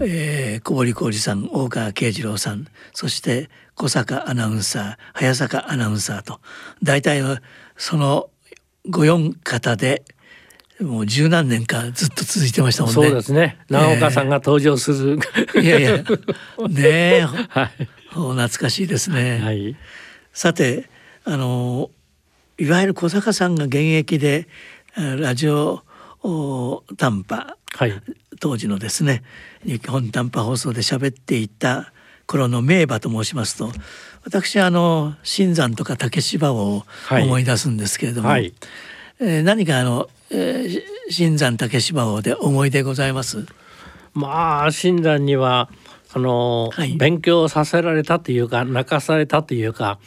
[0.00, 6.40] えー、小堀浩二さん、大川慶次郎さん、そして小坂アナウンサー、早坂アナウンサーと
[6.82, 7.42] 大体は
[7.76, 8.30] その
[8.88, 10.04] 五四方で
[10.80, 12.94] もう十何年かずっと続いてましたもんね。
[12.94, 13.58] そうですね。
[13.68, 15.18] 長岡さんが登場する、
[15.54, 16.02] えー、いやいや
[16.68, 19.38] ねえ、はい、懐かしいですね。
[19.38, 19.76] はい。
[20.32, 20.90] さて
[21.24, 21.90] あの
[22.58, 24.48] いわゆる小坂さんが現役で
[24.96, 25.82] ラジオ
[26.96, 27.92] 短波、はい、
[28.40, 29.22] 当時のですね
[29.64, 31.92] 日本短波放送で喋っていた
[32.26, 33.70] 頃の名馬と申しますと
[34.24, 38.54] 私あの新山とか竹芝を思い出すんですけれども、はいはい、
[39.20, 43.46] えー、何かあの、えー、新山竹芝王で思い出ございます？
[44.12, 45.70] まあ新山には
[46.12, 49.98] あの、はい、勉強させられたというか泣かされたというか、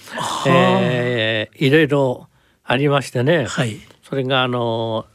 [0.47, 2.27] えー、いろいろ
[2.63, 5.05] ありましてね、はい、それがあの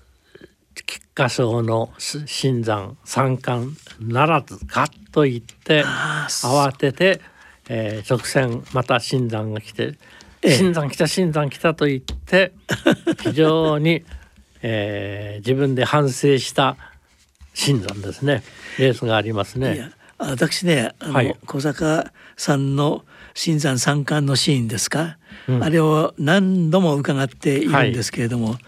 [0.74, 7.20] 菊花賞の新山三冠ならずかと言って慌てて、
[7.68, 9.98] えー、直線また新山が来て
[10.44, 12.52] 「新山来た新山来た」と言って
[13.22, 14.05] 非常に、
[14.62, 16.76] えー、自分で反省した
[17.55, 18.42] 新山ですね。
[18.78, 19.92] レースがありますね。
[20.18, 28.59] 私ねあの、はい、小坂さんの新山三冠のシーンですか、うん、あれを何度も伺っているんですけれども、はい、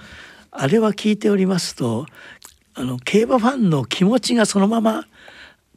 [0.53, 2.07] あれは聞いておりますと
[2.75, 5.05] あの競馬ファンの気持ちがそのまま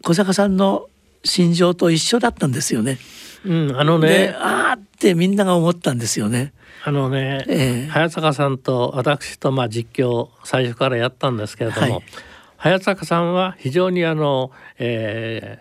[0.04, 0.90] 小坂さんの
[1.28, 2.98] 心情と一緒だったんですよね。
[3.46, 4.36] うん、あのね。
[4.38, 6.54] ああってみんなが思ったんですよね。
[6.84, 12.04] あのね、えー、早坂さんと私とまあ実況最初からやったんですけれども、はい、
[12.58, 15.60] 早坂さんは非常にあの、え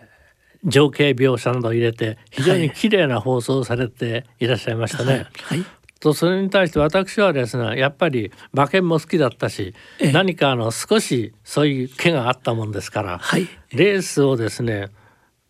[0.65, 5.11] ー、情景描写などを入れて非常に綺麗な放送をされていらっしゃいましたね。
[5.11, 5.27] はい。
[5.43, 5.65] はい。
[5.99, 9.73] とそれに対して私はですねやっぱり馬券も好きだったし、
[10.13, 14.89] 何かあの少しそういう気があったもんですから、はい、レースをですね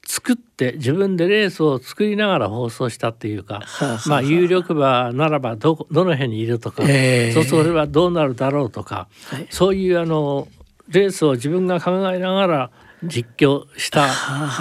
[0.08, 10.48] 作って自分でレースを作りながら放送したっていうか、はあ、まあ有力馬ならばどどの辺にいるとか、えー、そうそれはどうなるだろうとか、はい、そういうあの
[10.88, 12.72] レースを自分が考えながら
[13.04, 14.08] 実況した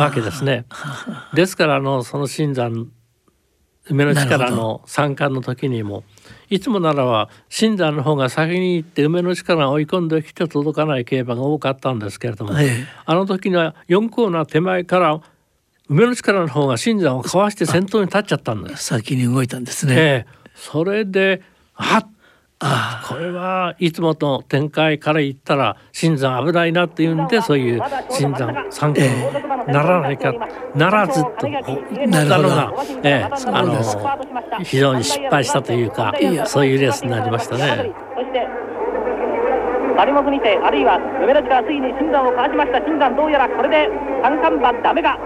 [0.02, 0.66] わけですね。
[1.32, 2.90] ですからあのその新山
[3.88, 6.02] 梅の力の参加の時にも
[6.50, 12.66] いつもならば新山の方が先に行って梅の力を追い込んできて届かない競馬が多かったんですけれども、はい、
[13.04, 15.20] あの時には4コーナー手前から
[15.88, 18.84] 梅の力の方が新山をかわして先頭に立っちゃったんです。
[18.84, 19.94] 先に動いたんですね。
[19.96, 21.42] えー、それで
[21.74, 22.10] あっ
[22.58, 29.02] あこれはいつもの展開から言ったら新山危ないなっていうんでそういう新山参加
[29.66, 30.32] ならないか、
[30.74, 32.72] ならずと言ったのが、
[33.02, 36.14] ええ、あの非常に失敗したというか
[36.46, 37.92] そういうレースになりましたね。
[39.96, 43.88] 張本にてあるいは梅の力ついに新山をかわしました新山どうやらこれで
[44.22, 45.16] 三冠馬ダメが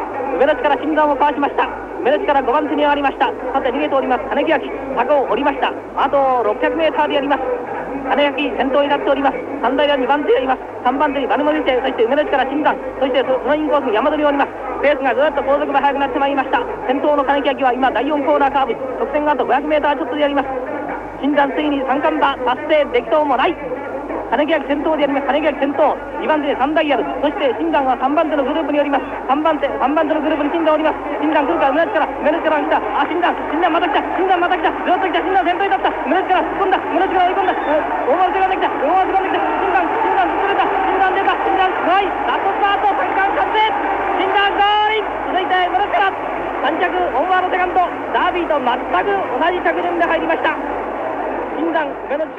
[0.40, 1.68] 梅の力新山をかわしました。
[2.00, 3.28] 梅の力5番手に上がりました。
[3.52, 4.24] さて逃げております。
[4.32, 4.64] 金木焼
[4.96, 5.68] 坂を降りました。
[6.00, 6.16] あと
[6.48, 7.44] 600m でやります。
[8.08, 9.36] 金焼先頭になっております。
[9.60, 10.64] 三台は2番手やります。
[10.80, 14.56] 3番手にバルモリテそして梅の力新山そしてそのインコースに山取りおります。
[14.80, 16.64] ペースがずっと後続が速くなってまいりました。
[16.88, 18.72] 先頭の金木焼は今第4コーナーカーブ。
[18.96, 20.48] 直線があと 500m ちょっとでやります。
[21.20, 22.88] 新山ついに三冠馬達成。
[22.96, 23.52] できそうもない。
[24.30, 25.26] 金木焼先頭でやります。
[25.26, 27.04] 金木焼先頭2番手で3台ある。
[27.18, 29.04] そして新山は3番手のグループにおります。
[29.26, 31.02] 3番手3番手のグループに新山おります。
[31.18, 32.78] 新山来るから胸力胸力が来た。
[32.78, 34.06] あ新山新山また来た。
[34.14, 34.70] 新山また来た。
[34.70, 35.18] ずっと来た。
[35.18, 35.90] 新山先頭に立った。
[36.06, 36.78] 胸力突っ込んだ。
[36.78, 37.58] 胸力追い込んだ。
[37.58, 38.70] 大丸手ができた。
[38.70, 39.42] 大丸手ができた。
[39.50, 40.62] 新山新山作れた。
[40.62, 41.34] 新山出た。
[41.34, 42.94] 新山ないラストスパート。
[42.94, 43.66] 三冠達成。
[44.14, 46.86] 新山ゴール続いて胸力3着
[47.18, 47.82] オンワードセカンド。
[48.14, 50.79] ダービーと全く同じ着順で入りました。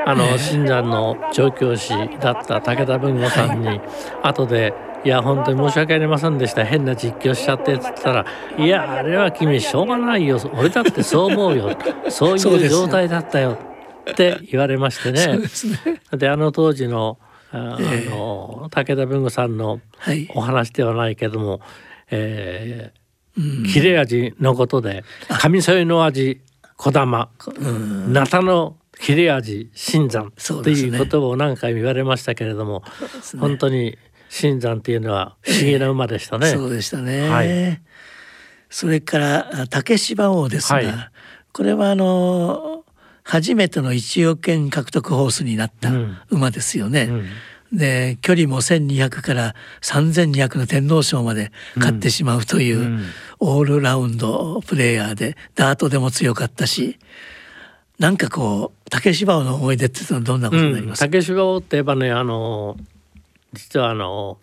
[0.06, 3.80] あの新山の調教師だった武田文吾さんに
[4.24, 6.64] 後で「いや本当に申し訳ありませんでした。
[6.64, 8.26] 変な実況しちゃって」っつったら
[8.58, 10.40] 「いやあれは君しょうがないよ。
[10.54, 11.76] 俺だってそう思うよ。
[12.10, 13.58] そういう状態だったよ」
[14.10, 15.40] って言われましてね。
[16.12, 17.18] で、ね、あの当時の
[17.54, 19.82] あの、武田文吾さんの
[20.36, 21.60] お話ではないけども、はい、
[22.12, 26.40] えー、切れ味のことで上添の味
[26.78, 27.30] 小玉、
[28.08, 32.84] なたの切れ味新山っていう言葉を何回も言われましたけれども、
[33.34, 33.98] ね、本当に
[34.30, 36.50] 新山っていうのは不思議な馬でしたね。
[36.50, 37.82] えー、そうでしたね、はい、
[38.70, 40.88] それから竹芝王ですが、はい、
[41.52, 42.86] これはあの
[43.24, 45.92] 初めての1億円獲得ホースになった
[46.30, 47.08] 馬ですよね。
[47.10, 47.16] うん。
[47.72, 53.06] うん、で距離も1,200から3,200の天皇賞まで勝ってしまうという、うん、
[53.40, 57.00] オールラウンドプレーヤーでダートでも強かったし
[58.02, 61.00] なんかこう竹芝王の思い出ってどんなことになります？
[61.02, 62.76] か、うん、竹芝王って言えばねあの
[63.54, 64.40] 実はあの、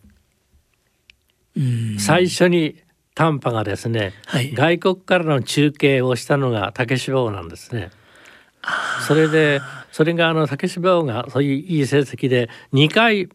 [1.56, 2.76] うん、最初に
[3.16, 7.90] 短波がですね、はい、外国からの中継をしたのが竹芝王なんですね。
[9.08, 13.28] それでそれがあの竹芝王がそういういい成績で2回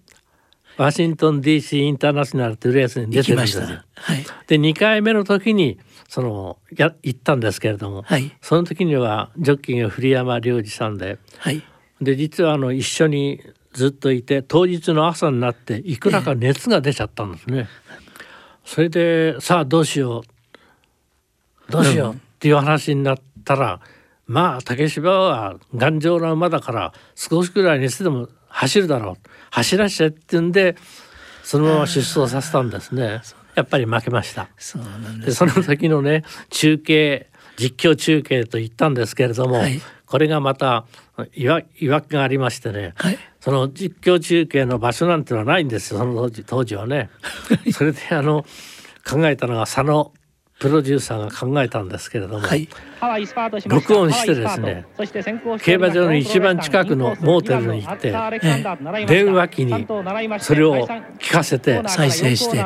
[0.77, 3.63] ワシントン DC インターナショナルというレースに出てるんですよ。
[3.65, 11.63] はい、で2回目の時にそのや行ったんですけれども、はい、その時にはジョッキーが栗山良二さんで、はい、
[12.01, 13.41] で実はあの一緒に
[13.73, 17.67] ずっといて当日の朝になっていくらか熱が出ちゃったんですね。
[17.67, 18.03] え
[18.65, 20.23] それでさあどうしよ
[21.67, 21.71] う。
[21.71, 22.13] どうしよう。
[22.13, 23.81] っていう話になったら、
[24.27, 29.29] うん、まあ竹芝は頑丈な馬だから少しぐらい熱でも走るだろう。
[29.49, 30.75] 走らしちゃってんで
[31.43, 33.21] そのまま出走させたんですね。
[33.55, 34.49] やっぱり負けました。
[34.57, 40.85] そで、ね、その時のね中継実況中継と言ったんですけれども、はい、これがまた
[41.35, 47.09] いわいわくがありましてね、はい、その実況中継の場所なんてのはないんですよその当時当時はね。
[47.71, 48.45] それであの
[49.07, 50.11] 考えたのが佐野
[50.63, 52.69] プロデューサーが考えたんですけれども、はい、
[53.65, 54.85] 録音してですね
[55.61, 58.11] 競馬場の一番近くのモーテルに行って、
[59.05, 59.85] 電話機に
[60.39, 60.87] それを
[61.19, 62.63] 聞かせて再生して、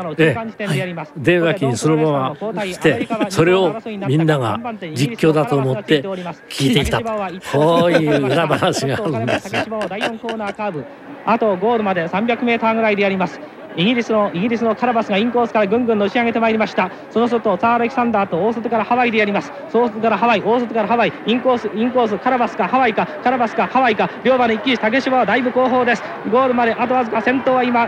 [1.18, 3.76] 電話機にそのまましてそれを
[4.08, 4.60] みんなが
[4.94, 7.02] 実況だと思って聞いてきた。
[7.02, 9.66] こういう裏話があるんですよ。
[11.26, 13.40] あとゴールまで 300m ぐらいでやります。
[13.78, 16.92] イギリスのイギリスのカラバスがインコースからぐんぐんのし上げてまいりました。
[17.12, 19.52] その外ザー・アレキサンダーと大外からハワイでやります。
[19.72, 21.14] 大外からハワイ大外からハワイ。
[21.28, 23.06] インコースインコースカラバスかハワイか。
[23.06, 24.10] カラバスかハワイか。
[24.24, 26.02] 両馬の一騎竹芝はだいぶ後方です。
[26.32, 27.88] ゴールまであとわずか先頭は今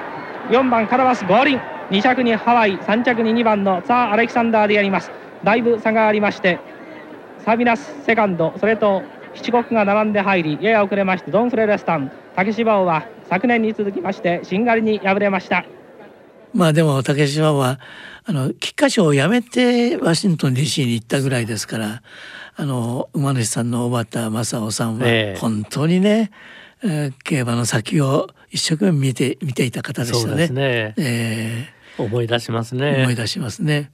[0.52, 1.60] 4番カラバス合輪。
[1.90, 2.78] 2着にハワイ。
[2.78, 5.12] 3着に2番のザー・アレキサンダーでやります。
[5.44, 6.60] だいぶ差がありまして
[7.40, 8.54] サビナスセカンド。
[8.60, 9.02] それと
[9.34, 12.12] 七国が並んで入りやや遅れましてドンフレレスタン。
[12.36, 15.66] 竹芝王は昨年に続きましてしんがりに敗れました。
[16.54, 17.80] まあでも竹島は
[18.26, 22.02] あの菊花賞を辞めてワシントン DC に行ったぐらいですから
[22.56, 26.32] あの馬主さんの小畑正夫さんは本当にね、
[26.84, 30.48] えー、競馬の先を一生懸命見て見ていた方でしたね。
[30.50, 33.04] ねえー、思い出しますね。
[33.04, 33.92] 思い出しますね。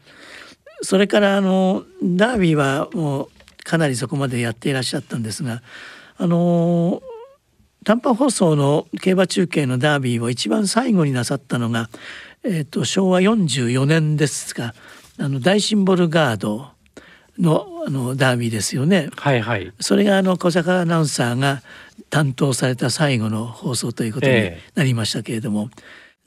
[0.81, 3.29] それからあのダービーはもう
[3.63, 5.61] かなりそこまでやっていらっしゃったんですが
[6.17, 7.01] あの
[7.83, 11.89] 短波放送の競馬中継のダービーを一番最後になさったのが
[12.47, 14.75] えーと、昭和44年ですが
[15.19, 16.69] あの大シンボルガード
[17.39, 19.09] のあのダービーですよね。
[19.15, 21.61] はいはい、それがあの小坂アナウンサーが
[22.09, 25.69] 担当された最後の放送ということになりましたけれども、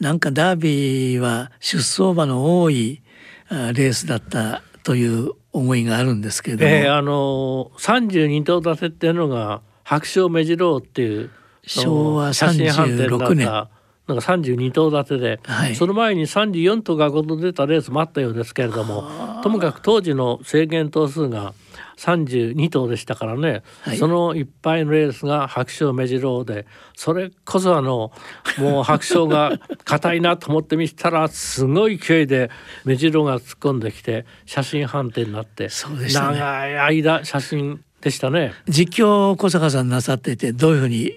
[0.01, 3.03] えー、なんかダービーは出走馬の多い
[3.51, 11.31] レースだったという思いがあるんですけれども、えー、あの32頭立てっていうのが白鳥目白っていう
[11.66, 13.69] 昭和36年
[14.09, 19.09] なんか32頭立てで、はい、その前に34頭がごと出たレースもあったようですけれども
[19.43, 21.53] ともかく当時の制限頭数が
[21.99, 28.13] 32頭でしたからね、はい、そのいっぱいのレースが白鳥目白でそれこそあの
[28.59, 32.51] もう白鳥が硬いなと思って見たらすごい勢いで
[32.85, 35.71] 目白が突っ込んできて写真判定になって、ね、
[36.13, 38.55] 長い間写真でしたね。
[38.69, 41.13] 実況小坂さんなさっていてどういうふうに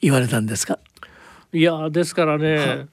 [0.00, 0.78] 言われたんですか？
[1.52, 2.86] いやですからね、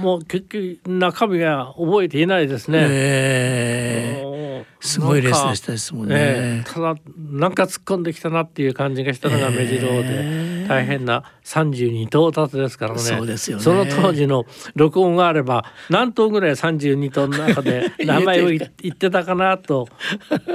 [0.00, 2.86] もう結局中身は覚えていないですね。
[2.90, 6.14] えー、すごいレースでしたですもんね。
[6.18, 13.00] えー、ただなんか突っ込んできたなっていう感じがしたのが目白で、大変な32頭立てですからね。
[13.00, 13.62] そうですよね。
[13.62, 19.88] その当時の録音があれば何頭ぐらい32頭の中で 名前を言ってたかなと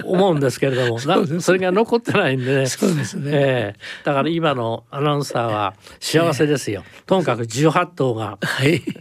[0.03, 2.65] 思うんですけれども、 そそれが残ってないんでね。
[2.65, 3.31] そうですね。
[3.33, 6.83] えー、だから今のアナウンサーは幸せですよ。
[7.05, 8.39] ともかく18頭が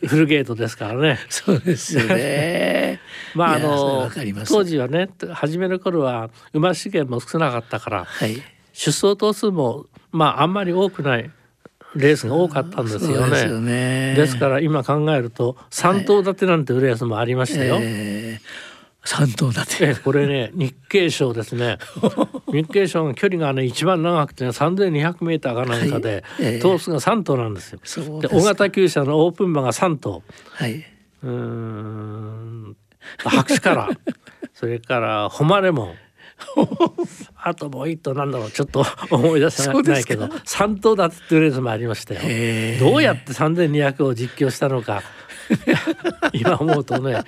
[0.07, 1.19] フルゲートですからね。
[1.29, 3.01] そうですよね。
[3.35, 4.11] まああの
[4.47, 8.35] 当時はね初めの頃は馬資源も少なかったから、はい、
[8.73, 11.31] 出走頭数もまああんまり多くない
[11.95, 13.31] レースが多かったんですよね。
[13.31, 17.75] ですねですから今考えると3頭立てなんていうレースもありましたよ。
[17.75, 19.95] はいえー三頭立て。
[19.95, 21.79] これね日経賞ですね。
[22.51, 28.21] 日経賞の距離がね一番長くて、ね、3,200メーターかなんかで、はいえー、頭数が3頭なんですよ。
[28.21, 30.23] で大型厩舎のオープン馬が3頭。
[30.51, 30.85] はい。
[31.23, 32.77] うん
[33.19, 33.91] 白紙から
[34.55, 35.95] それから誉れも
[37.37, 42.21] あともう一頭なんだろうちょっと思い出せないけど3頭立てっていうレースもありましたよ。
[42.81, 45.03] どうやって3,200を実況したのか
[46.33, 47.23] 今思うとね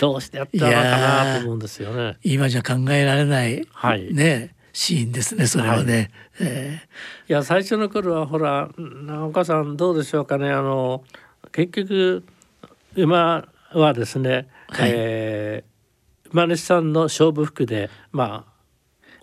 [0.00, 2.16] どうしてやったのかなと思うんですよね。
[2.22, 5.94] 今じゃ考えられない、はい、ねシーンですねそれはね。
[5.94, 8.68] はいえー、いや最初の頃はほら
[9.26, 11.02] お母さんどうでしょうかねあの
[11.52, 12.24] 結局
[12.94, 15.77] 馬はですね、はい、えー、
[16.32, 18.58] 馬主さんの勝負服でまあ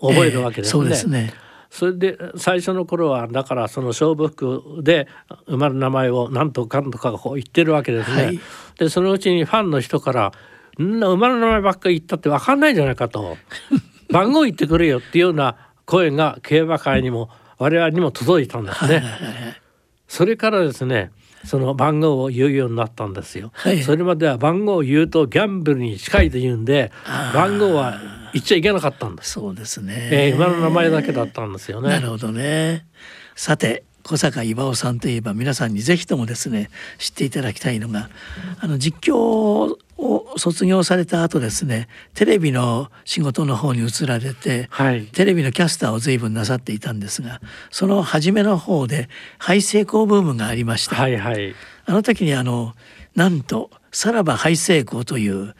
[0.00, 0.84] 覚えるわけですね。
[0.84, 1.34] えー、そうですね
[1.70, 5.08] それで最初の頃はだからその勝負服で
[5.46, 8.24] 馬の名前を何とかとかこう言ってるわけですね。
[8.24, 8.40] はい、
[8.78, 10.32] でそのうちにファンの人から
[10.80, 13.36] 「んな馬の名前ばっかり言ったって分かんないんじゃないか」と
[14.10, 17.28] 「番号言ってくれよ」っていうような声が競馬界にも
[17.58, 19.02] 我々にも届いたんですね。
[20.08, 21.10] それからですね
[21.46, 23.52] その番号を言うようになったんですよ。
[23.54, 26.92] はい、それまでは番号を言うとギャンブルに近いというんで
[27.32, 28.00] 番号は
[28.32, 29.32] 言っちゃいけなかったんです。
[29.32, 30.08] そうですね。
[30.12, 31.88] えー、馬の名前だけだったんですよね。
[31.88, 32.86] なるほどね。
[33.34, 38.08] さて小坂岩尾さんといえば皆さんにぜひともですね知っていただきたいのが
[38.60, 39.16] あの実況
[39.98, 47.40] を卒業された後ですねテレビの仕事の方に移られて、はい、テレビのキャスターを随分なさっていたんですが
[47.70, 50.94] その初めの方で廃成功ブームがありました。
[50.94, 51.54] はいはい、
[51.86, 52.74] あの時にあの
[53.16, 55.54] なんと「さらば廃成功」という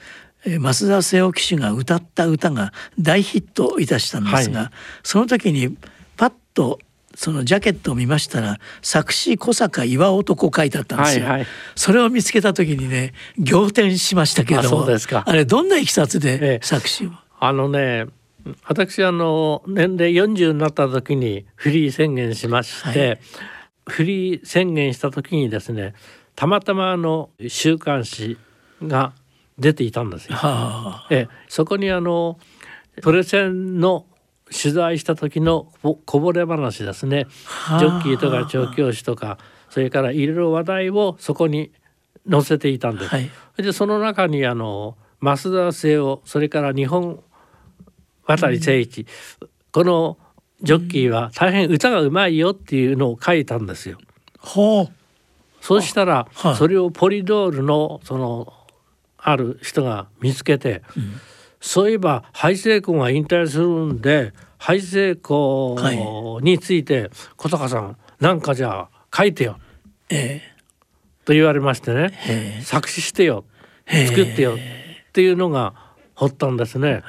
[0.44, 4.70] 増田瀬尾騎手が歌った歌が大ヒットいたしたんですが、はい、
[5.03, 5.76] その時に
[6.16, 6.78] パッと
[7.16, 15.24] そのジャケットを見ましたら作詞小坂岩男書いてあったんですよ、はいはい、それを見つけた時にね仰天しましたけどそうですか。
[15.26, 18.06] あれどんないきさつで作詞を、ええ、あのね
[18.64, 23.20] 私あの年齢40になった時にフリー宣言しまして、はい、
[23.88, 25.94] フリー宣言した時にですね
[26.36, 28.36] たまたまあの週刊誌
[28.82, 29.14] が
[29.58, 30.36] 出ていたんですよ。
[30.36, 31.28] はあ、え。
[31.48, 32.38] そこにあの
[33.00, 34.04] プレゼンの
[34.51, 35.72] 取材した時の
[36.05, 37.26] こぼれ話ですね。
[37.78, 39.38] ジョッキーとか調教師とか
[39.70, 41.72] それからいろいろ話題をそこに
[42.30, 43.09] 載せていたんです。
[43.09, 47.22] はい、でその中にあの増田聖夫それから日本
[48.26, 49.07] 渡誠一、
[49.40, 50.18] うん、この
[50.62, 53.99] ジョッキーは大変歌がうまいよっていうのを書いたんですよ。
[54.38, 54.88] ほう。
[55.61, 58.53] そうしたら、それをポリドールのその
[59.18, 61.20] ある人が見つけて、うん
[61.66, 69.58] そういえば廃成功が引退するんで廃成功について小高さんなんかじゃあ書いてよ、
[70.08, 72.58] えー、と言われましてね、え。
[72.60, 73.44] ー、作詞してよ。
[73.88, 74.54] 作ってよ。
[74.54, 75.74] っていうのが
[76.14, 77.02] 掘ったんですね。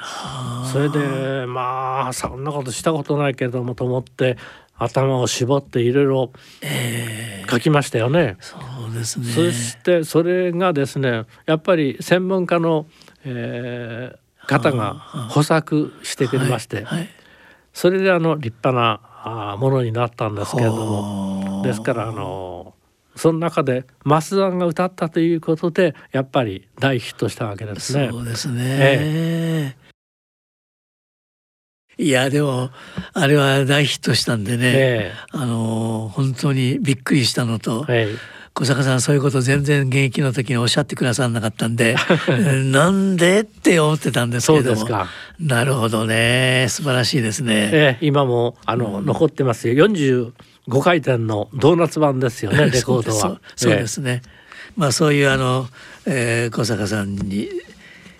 [0.73, 4.37] それでまあそんなことしたことないけどもと思って
[4.75, 6.31] 頭を絞っていろいろ
[7.47, 8.37] 書きましたよね。
[8.39, 8.57] そ
[8.89, 9.25] うですね。
[9.27, 12.87] そしてそれがですねやっぱり専門家の、
[13.23, 14.93] えー、方が
[15.29, 16.85] 補作してくれまして、
[17.73, 21.61] それであの立派なものになったんですけれども。
[21.63, 22.73] ですからあの
[23.15, 28.09] その中で増田が歌ったということでやっぱり大ヒットしたわけですね。
[28.11, 29.75] そうですね、え
[31.99, 32.03] え。
[32.03, 32.69] いやでも
[33.13, 38.07] あれは大ヒットしたんでね、えー、あの本当にびっくりしたのと、はい、
[38.57, 41.95] 小坂さんそういうこと全然現役の時におっしゃってくださらなかったんで
[42.71, 44.87] なんでって思ってたんですけども。
[45.39, 46.65] なるほどね。
[46.67, 49.85] 素晴らしいですね、えー、今もあの、うん、残ってますよ。
[49.85, 50.31] 45
[50.81, 53.39] 回転のドーナツ版ですよね レコードは。
[53.55, 54.01] そうです。
[54.01, 55.67] ね、えー、まあそういうあの、
[56.07, 57.49] えー、小坂さんに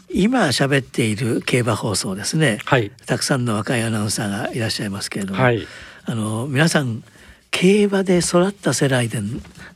[0.07, 5.67] 今喋っている競馬放送ですね、はい、たくさんの若いアナウンサーがいらっしゃいますけれども、はい、
[6.05, 7.03] あの皆さん
[7.59, 9.19] 競馬で育った世代で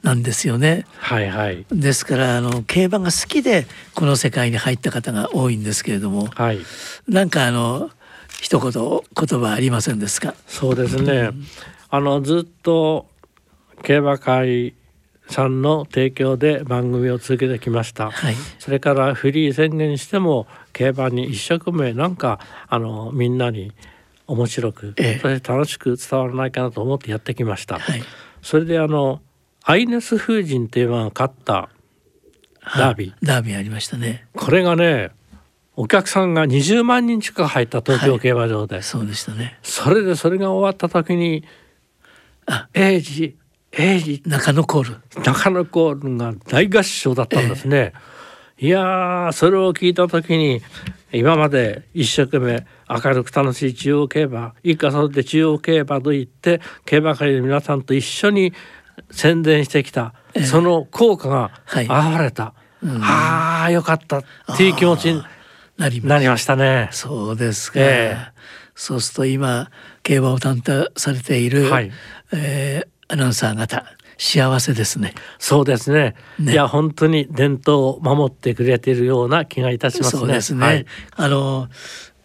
[0.04, 0.86] なんですよね。
[1.00, 3.66] はいはい、ですからあの競馬が好きで
[3.96, 6.60] この世界に入った方が多いんですけれども、はい、
[7.08, 7.90] なんかあの
[8.40, 10.36] 一言言葉ありませんですか？
[10.46, 11.12] そうですね。
[11.12, 11.44] うん、
[11.90, 13.08] あのずっと
[13.82, 14.76] 競馬会
[15.28, 23.72] さんの提供で番組を続けてきました、はい、それからフリー宣言しても競馬に一生懸命なんかあのみんなに
[24.32, 28.02] 面白く、ええ、そして楽しく伝わらないかなと思ってやってきました、はい、
[28.42, 29.22] それであの
[29.64, 31.70] アイネス風神というのが勝った
[32.64, 33.26] ダービー。
[33.26, 34.28] ダービーありましたね。
[34.36, 35.12] これがね
[35.76, 39.58] お客さんが20万人近く入った東京競馬場で、はい、そうでしたね。
[39.64, 41.44] それでそれが終わった時に
[42.46, 42.70] あ。
[42.74, 43.36] 英治
[43.74, 44.84] えー、中野コー
[45.16, 45.24] ル。
[45.24, 47.94] 中野コールが大合唱だったんですね、
[48.58, 50.62] えー、いやそれを聞いた時に
[51.14, 58.54] 今まで一生懸命明るく楽しい中央競馬一家それで中央競馬と言って競馬界の皆さんと一緒に
[59.12, 61.88] 宣伝してきた、えー、その効果が現
[62.20, 64.20] れた、はいうん、ああよかった。
[64.20, 64.24] っ
[64.58, 65.24] ていう気持ちに
[65.78, 66.89] なりましたね。
[66.92, 68.32] そうですか、えー、
[68.76, 69.70] そうすると今
[70.04, 71.92] 競馬を担当されている、はい。
[72.34, 73.86] えー、アナウンサー方
[74.18, 75.16] 幸せですね。
[75.39, 76.16] そうですね。
[76.39, 76.54] ね。
[76.54, 80.20] いや本当に伝統を守ってくれているような気がいたしますね。
[80.20, 80.66] そうですね。
[80.66, 80.86] はい、
[81.16, 81.68] あの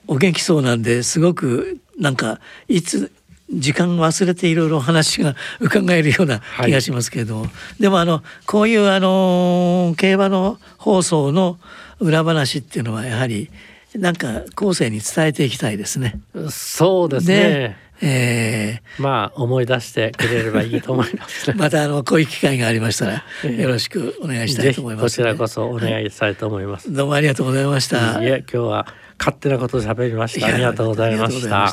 [0.06, 3.12] お元気そうなんですごくなんかいつ
[3.50, 7.48] 時間忘れていろいろ話が伺えるような気がしますけれども、は
[7.78, 11.58] い、でもあのこういうあの競馬の放送の
[12.00, 13.50] 裏話っていうのはやはり
[13.94, 16.20] なんか後世に伝えていきたいですね。
[16.50, 17.76] そうですね。
[18.02, 28.22] えー、まあ思い出してくれればいいと思います、ね、 またあのこういう機会がありましたらよろしくお願いしたいと思います、ね、こちらこそお願いしたいと思います、はい、どうもありがとうございました。
[28.22, 28.86] いえ今日は
[29.18, 30.46] 勝手なこと喋りました。
[30.46, 31.72] ありがとうございました。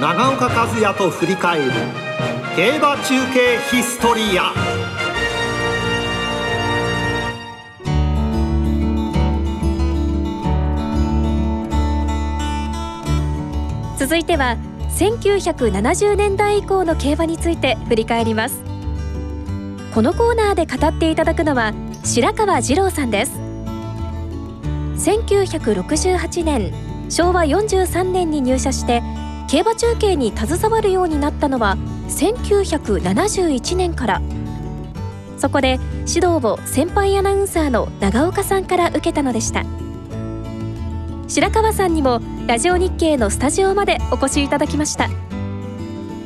[0.00, 1.72] 長岡和也と振り返る。
[2.56, 4.52] 競馬中継ヒストリア。
[13.98, 14.56] 続いては
[14.96, 18.62] 1970年代以降の競馬について振り返ります
[19.98, 21.74] このコーナーで語っていただくのは
[22.04, 23.32] 白川二郎さんです。
[24.94, 26.72] 1968年
[27.10, 29.02] 昭和43年に入社して
[29.48, 31.76] 競馬中継に携わるようになったのは
[32.10, 34.22] 1971年から。
[35.36, 39.64] そこで指導を先輩アナウンサーの長岡さんから受けたのでした。
[41.26, 45.08] 白川さんにもラジオ日経のスタジオまでお越しいただきました。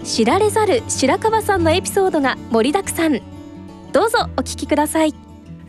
[0.05, 3.32] 知られざる白川さんのエピソードが盛りだくさん。
[3.93, 5.15] どうぞお聞きください。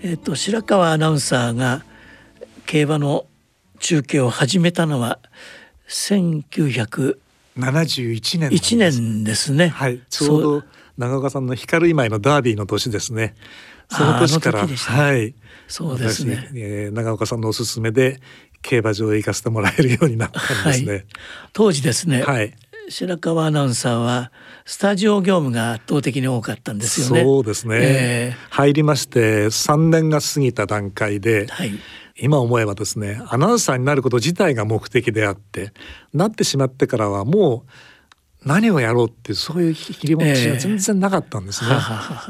[0.01, 1.83] えっ、と白川アナウンサーが
[2.65, 3.25] 競馬の
[3.79, 5.19] 中継を始めたのは
[5.89, 7.17] 1971
[7.57, 9.51] 年1年です。
[9.51, 9.67] ね。
[9.67, 9.99] はい。
[10.09, 10.63] ちょうど
[10.97, 13.35] 長岡さんの光今井のダービーの年ですね。
[13.89, 15.35] その年から、ね、はい。
[15.67, 18.21] そうですね、えー、長岡さんのおすすめで
[18.61, 20.93] 競馬場へ行かせてもらえるようになったんですね。
[20.93, 21.05] はい、
[21.51, 22.53] 当時ですね、はい、
[22.87, 24.31] 白川アナウンサーは
[24.65, 27.23] スタジオ業務が圧倒的に多かったんですよね。
[27.23, 27.77] そうですね。
[27.79, 31.71] えー、入りまして3年が過ぎた段階で、はい、
[32.15, 35.73] 今思えばですねアナウンサーになること自体が目的であって
[36.13, 37.71] なってしまってからはもう
[38.45, 41.71] 何をやろうってそういう切り持ちは全然なかったんですね。
[41.71, 41.73] え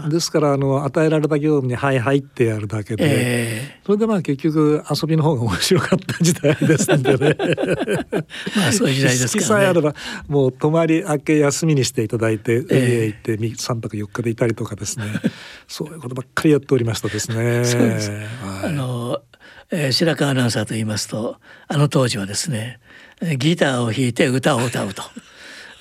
[0.02, 7.38] ー、ですからあの与えられた業務に「はいはい」ってやるだけで、えー、それでまあ結局遊びの方が面白かった時代ですんでね。
[8.56, 9.96] まあそういう時代ですから、ね、さえあれば
[10.28, 15.06] もう泊まり明け休みにしていただいて、えー、行って3泊4日でいたりとかですね
[15.68, 17.66] そういうことばっかりやっておりましたですね。
[17.66, 18.22] そうです、はい、
[18.66, 19.20] あの、
[19.72, 21.38] えー、白川アナウンサーと言いますと
[21.68, 22.80] あの当時はですね
[23.38, 25.02] ギターを弾いて歌を歌うと。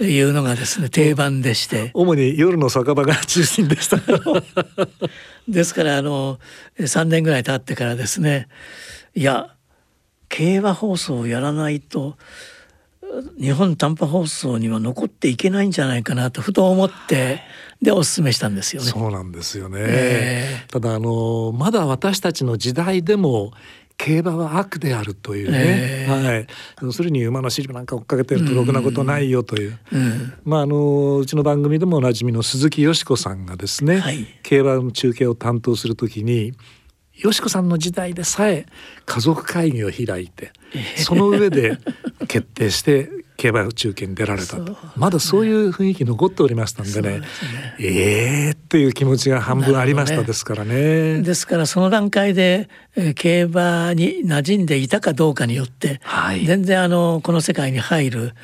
[0.01, 1.90] いうのがですね定番でして。
[1.95, 3.99] 主に夜の酒場が中心でした。
[5.49, 6.38] ですからあの
[6.78, 8.49] 3年ぐらい経ってからですね
[9.14, 9.55] いや
[10.28, 12.16] 競馬放送をやらないと
[13.38, 17.40] 日本短波放送には残っていけないんじゃないかなとふと思って
[17.82, 18.88] でお勧めしたんですよね。
[18.88, 23.53] そうなんですよね、えー、ただあのまだ私たちの時代でも
[23.97, 26.47] 競馬は悪であるというね、えー、はい、
[26.82, 36.53] 要するに馬の尻なんか追っかけてるとろくなことないよという、うん、まああのうちの番組でもおなじみの鈴木よし子さんがですね、はい、競馬の中継を担当するときに
[37.14, 38.66] よしこさんの時代でさえ
[39.05, 40.53] 家族会議を開いて
[40.97, 41.78] その上で
[42.26, 43.11] 決定して
[43.43, 47.26] 競馬中継に出られたとまだそういう雰囲気残っておりましたんでね、ね、
[47.80, 51.16] ええー、っていう気持ちが半分ありましたですからね。
[51.16, 58.34] ねですからその段階で、えー、競馬に馴染んでいたかどうかによって、はい、全然あのこの世界に入る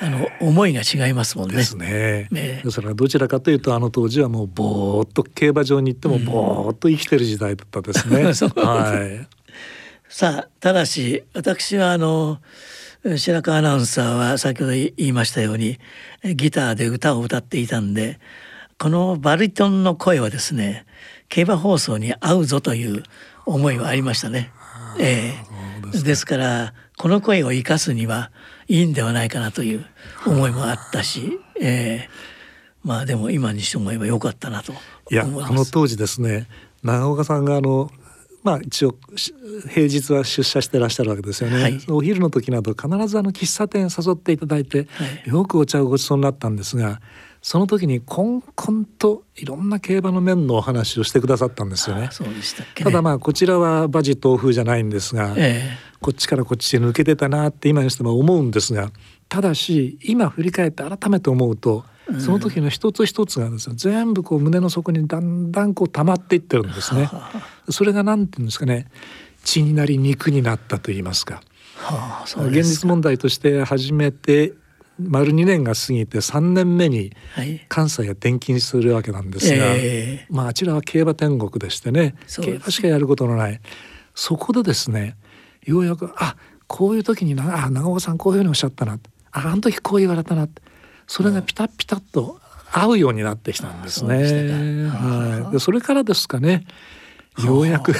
[0.00, 1.56] あの思いが違いますもんね。
[1.56, 2.28] ですね。
[2.30, 8.22] ねですからどちらかというとあの当時はもうぼーっと競馬場に行ってもぼーっと生きてる時代だったですね。
[8.64, 9.28] はい。
[10.08, 12.38] さあただし私はあの
[13.14, 15.78] 白川アナウンサーは先ほど言いましたように
[16.24, 18.18] ギターで歌を歌っていたんで
[18.78, 20.84] このバリトンの声はですね
[21.28, 23.04] 競馬放送に合うぞという
[23.44, 24.50] 思いはありましたね。
[24.98, 28.30] えー、ですからこの声を生かすには
[28.66, 29.86] いいんではないかなという
[30.26, 32.08] 思いもあったし、えー、
[32.82, 34.72] まあでも今にして思えばよかったなと
[35.10, 36.48] いやあの当時ですね
[36.82, 37.90] 長岡さんがあの
[38.46, 38.94] まあ一応
[39.70, 47.00] 平日は出社してらっしゃるわけですよね、はい、お昼の時など必ずあの喫茶店誘っていただいて、はい、よくお茶をごちそうになったんですが
[47.42, 52.08] その時にこんこんといろんな競馬の面のお話をしてくださったんですよね。
[52.12, 58.90] たね、ただまあこちらは馬事東風じゃないんですが、ええ、こっちからこっちへ抜けてたなって今にしても思うんですが
[59.28, 61.84] ただし今振り返って改めて思うと
[62.20, 67.10] その時の一つ一つがですね全部こう胸の底にだんだんこう溜まっていってるんですね。
[67.68, 68.86] それが何て言うんですかね。
[69.44, 71.42] 血になり肉になったと言いますか。
[71.76, 74.54] はあ、現実問題として初めて
[74.98, 77.12] 丸2年が過ぎて3年目に
[77.68, 80.26] 関西へ転勤するわけなんですが、はいえ。
[80.30, 82.14] ー、まああちらは競馬天国でしてね。
[82.28, 83.60] 競馬しかやることのない。
[84.14, 85.16] そこでですね
[85.62, 86.36] ようやくあ
[86.66, 88.98] こういう時になあ長尾さんこういうふうにおっしゃったな。
[89.32, 90.48] ああの時こう言われたな
[91.06, 92.40] それがピタピタッと
[92.72, 94.88] 合うようになってきたんですね。
[94.88, 96.66] はい、でそれからですかね。
[97.44, 97.92] ようやく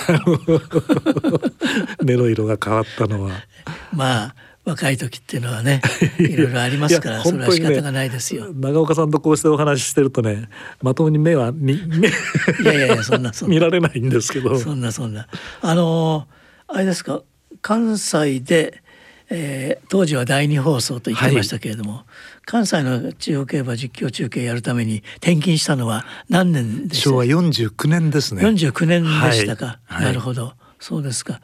[2.02, 3.32] 目の 色が変わったのは。
[3.92, 4.34] まあ
[4.64, 5.80] 若い時っていうのはね
[6.18, 10.48] いろいろありますから それは仕方がないですよ、長岡さんとこうしてお話ししてるとね
[10.82, 11.78] まともに目は見 い
[12.64, 13.54] やいやいやそんなそんな。
[13.54, 14.58] 見られないんですけど。
[14.58, 15.28] そんなそんな。
[15.62, 16.26] あの
[16.66, 17.22] あれですか
[17.62, 18.82] 関西で
[19.28, 22.04] えー、当時は第二放送と言ってましたけれども、はい、
[22.44, 27.10] 関西の地方競馬実況中継やるために転勤したのは何年でした？
[27.10, 28.42] 昭和49年ですね。
[28.42, 30.52] 49年でしたか、はい、なるほど。
[30.78, 31.40] そうですか。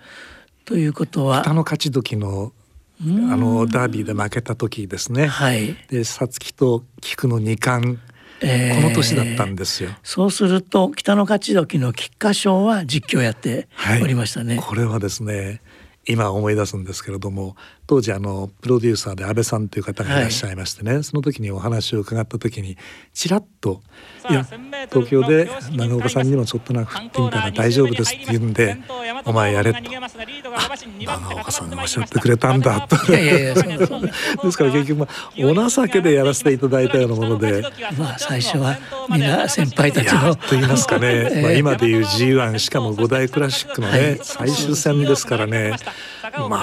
[0.64, 2.52] ということは北の勝ち時の
[3.00, 7.98] あのダービーで負けた時ですね、はい、で皐月と菊の二冠
[8.44, 9.90] えー、この年だったんですよ。
[10.02, 13.68] そうすると北の勝ち時の菊花賞は実況やって
[14.02, 14.56] おりましたね。
[14.56, 15.62] はい、これはですね
[16.06, 17.56] 今思い出すんですけれども
[17.92, 22.78] 当時あのプロデューサーで安倍さんという方がいらっしゃいましてね、はい、その時にお話を伺った時に
[23.12, 23.82] ちらっと
[24.30, 24.46] 「いや
[24.90, 28.78] 東京で長岡さんにもちょっとなく振ってみたら大丈夫です」って言うんで
[29.26, 29.98] 「お前やれ」と「長
[31.34, 32.96] 岡さんがおっしゃってくれたんだ」 と。
[33.08, 33.54] で
[34.50, 37.62] すから結局、まあ、お情けでやらせていただいたようなもので。
[37.98, 38.78] まあ最初は
[39.10, 40.34] 皆先輩たちの。
[40.34, 45.74] と言いますかね、 まあ、今でいう G1 しかも五大クラシックのね、最終戦ですからね
[46.48, 46.58] ま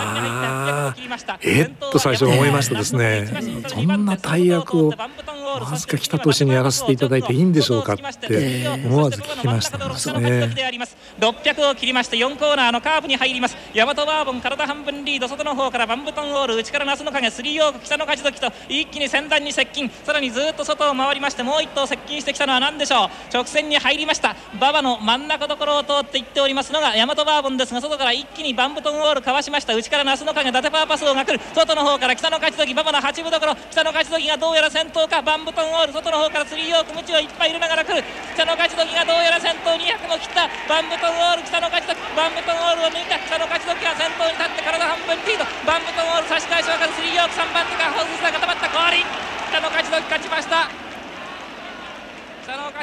[0.89, 0.95] あ
[1.41, 3.27] えっと最初思いましたですね。
[3.67, 4.93] そんな大役を
[5.59, 10.53] わずか来た年にやらせていただいていいんでしょうかって思わず聞きましたですね
[11.19, 13.57] 600を切りまして4コーナーのカーブに入ります。
[13.75, 19.89] 大和バーボン体半分リード外の方からバンブトンオール内から那須の影スリーオーク北の勝ち時と一気に先端に接近。
[19.89, 23.09] さらにずっと外を回りましてもう1頭接近してきたのは何でしょう。
[23.33, 48.69] 直線に入りました馬場の真ん中どころを通っていっておりますのが大和バーボンですが外から一気にバンブトンオールかわしました内から那須の影伊達パーパスをがくる外の方から北の勝ち時馬場の8分どころ北の勝ち時がどうやら先頭かバンブトンオール外の方からスリーオークムチをいっぱい入れながら来る北の勝ち時がどうやら先頭200も切ったバンブトンオール北の勝ち時バンブトンオールを抜いた北の勝ち時が先頭に立って体半分リードバンブトンオール差し返し分かるスリーオーク3番手がホースが固まった。
[48.69, 49.01] 氷
[49.49, 50.69] 北の勝ち時勝ちました。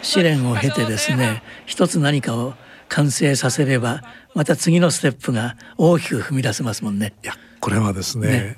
[0.02, 2.54] 試練を経てですね一つ何かを
[2.88, 4.02] 完成させれば
[4.34, 7.14] また次のステップが大きく踏み出せますもんね。
[7.24, 8.56] いやこれはですね、ね、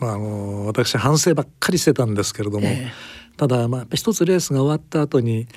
[0.00, 2.90] まあ、あの私反省ばっかりしてたんですけれども、えー、
[3.40, 5.48] ただまあ一つレースが終わった後に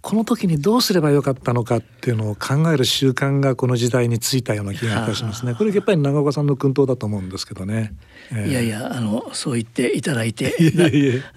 [0.00, 5.56] この時にどうすればよかったのかっていうのを考える習慣がこの時代についたような気がいたしますね。
[5.56, 7.94] これやっぱり長岡さんの薫陶だと思うんですけどね。
[8.30, 10.54] えー、いやいやあのそう言っていただいて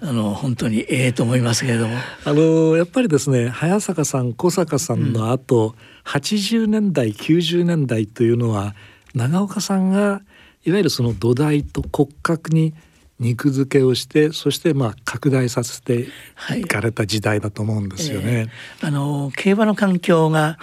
[0.00, 1.96] あの本当にええと思いますけれども。
[2.24, 5.74] あのやっぱりですね早坂さん小坂さんの後、
[6.06, 8.76] うん、80年代90年代というのは
[9.12, 10.22] 長岡さんが
[10.64, 12.74] いわゆるその土台と骨格に
[13.18, 16.08] 肉付けをしてそしてまあ拡大させて
[16.56, 16.64] い。
[16.64, 18.26] かれた時代だと思うんですよね。
[18.26, 18.48] はいえ。
[18.80, 20.58] ー、あの競馬の環境が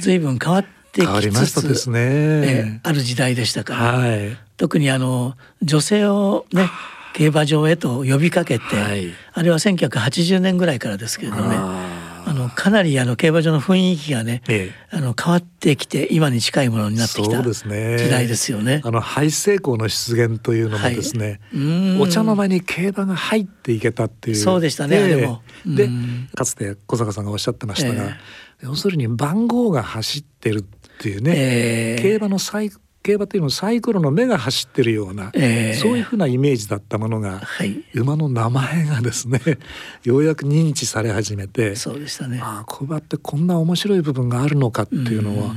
[0.00, 6.70] 随分変わってきつつ、ですね、えー、ある時代でしたから、はい、特にあの女性をね
[7.14, 11.97] 競馬場へと呼びかけて、はい、あれは1980年ぐらいからですけれどね
[12.28, 18.82] あのかなりあの競馬場の雰囲気がね、ええ、あの変わってきて今に近いものになってきた時代ですよね。
[18.84, 21.58] あの廃成功の出現というのもですね、は
[21.98, 24.36] い、お茶の間に競馬が入っていけたっていう。
[24.36, 25.42] そうでしたね、でも。
[25.64, 25.88] で
[26.34, 28.16] かつて小坂さんがおっしゃってましたが、え、
[28.60, 30.62] 要するに番号が走ってるっ
[30.98, 32.70] ていうね、競馬の最
[33.08, 39.40] 競馬というのはサイクロの目が走ってるような、えー、そういうふうなイメージだったものが、はい、馬の名前がですね
[40.04, 42.38] ようやく認知され始めてそうでしたね。
[42.42, 45.54] ああ小馬ってこんな面白い部分があるのかっていうのは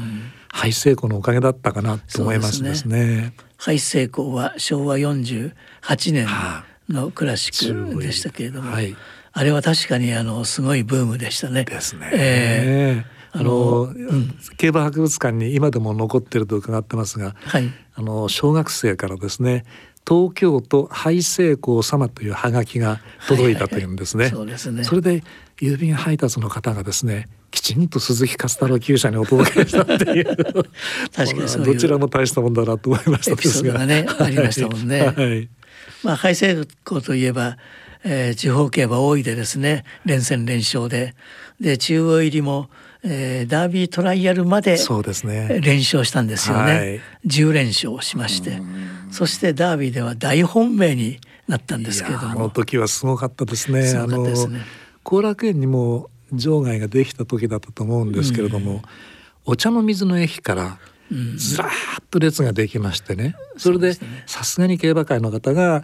[0.48, 3.34] 廃成功のおかげだったかなと思いますですね。
[3.58, 5.52] 廃成功は昭和48
[6.14, 6.28] 年
[6.88, 8.96] のクラシックでしたけれども、はい、
[9.34, 11.66] あれは確かにあのすごいブームでしたね。
[11.66, 12.10] ですね。
[12.14, 19.64] えーあの、うん、競馬博物館に今でも残ってると伺ってますが、はい、あの小学生からですね
[20.08, 24.30] 東京都廃成功様というハガキが届いたというんですね。
[24.30, 24.84] そうですね。
[24.84, 25.24] それで
[25.62, 30.26] 郵便配達の方がですね、きちんと鈴木勝太郎厩舎にお届けしたっていう。
[31.14, 33.86] 確かにそうどちらも大したもんだなと思いましたですが。
[33.86, 35.02] ね、ありましたもんね。
[35.16, 35.50] はい。
[36.04, 37.58] まあ廃成功といえば、
[38.04, 41.14] えー、地方競馬多いでですね、連戦連勝で、
[41.60, 42.70] で中央入りも。
[43.04, 44.78] えー、ダービートライアルまで
[45.62, 48.62] 連勝したんですよね、ねはい、10連勝しまして。
[49.12, 52.32] そしてダービーでは大本命になったんですけれども。
[52.32, 53.90] あの時はすごかったですね。
[53.98, 54.26] あの
[55.04, 58.82] 後楽園にも場外ができた時だったと思うんですけれども、うん、
[59.46, 60.78] お茶の水の駅から
[61.36, 61.70] ずらっ
[62.10, 63.94] と列ができましてね、うん、それで
[64.26, 65.84] さすがに競馬会の方が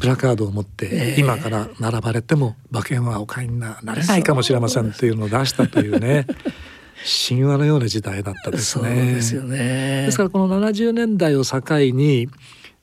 [0.00, 6.26] プラカードを持って今から並ばれても馬券はお買いになれないかもしれませんっていうのを出したというね
[7.28, 9.14] 神話のような時代だったですね。
[9.14, 10.04] ですよね。
[10.06, 12.28] ですからこの70年代を境に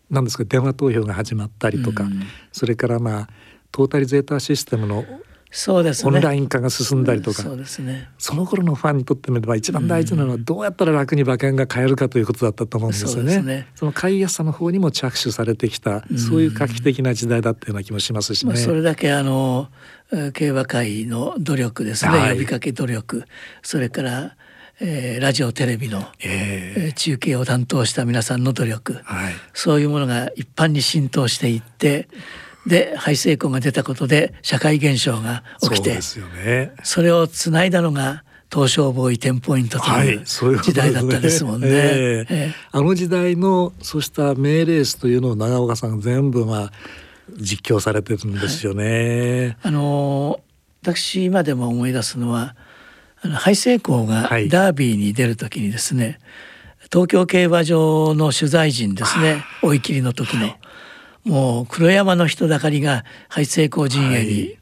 [0.10, 3.30] 何ですか電話投票が始まったりとか、うん、それからまあ
[3.72, 5.06] トータリゼーターシステムの
[5.52, 13.34] そうです、ね、オンライン化が進んだりとか、そうですね、その頃のファンにとってみれば一番大事なのはどうやったら楽に馬券が買えるかということだったと思うんですよね。
[13.34, 13.68] そね。
[13.76, 18.54] その買いやすさの方にも着手されてきた、そういう画期的な時代だったような気もしますしね。
[18.54, 19.70] まあ、それだけあの
[20.34, 23.26] 競馬会の努力ですね、はい、呼びかけ努力。
[23.64, 24.36] それから
[24.82, 32.08] えー、ラジオテレビの、えー、中継を担当した皆さんの努力、はい、そういうものが一般に浸透していって
[32.68, 41.68] で廃成功が出たことで社会現象が起きてそ,、ね、それをつないだのが東証ボーイテンポイントという時代だったですもんね。
[41.68, 42.26] はい、ねえ。
[42.30, 46.72] ー、あの時代のそうした名レースというのを長岡さん全部まあ
[47.38, 49.58] 実況されてるんですよね。
[49.62, 50.40] はい、あの
[50.82, 52.56] 私今でも思い出すのは
[53.22, 56.18] あの廃成功がダービーに出る時にですね、はい、
[56.92, 60.56] 東京競馬場の取材陣ですね追い切りの時の、
[61.30, 64.58] もう黒山の人だかりが廃成功陣営に、はい、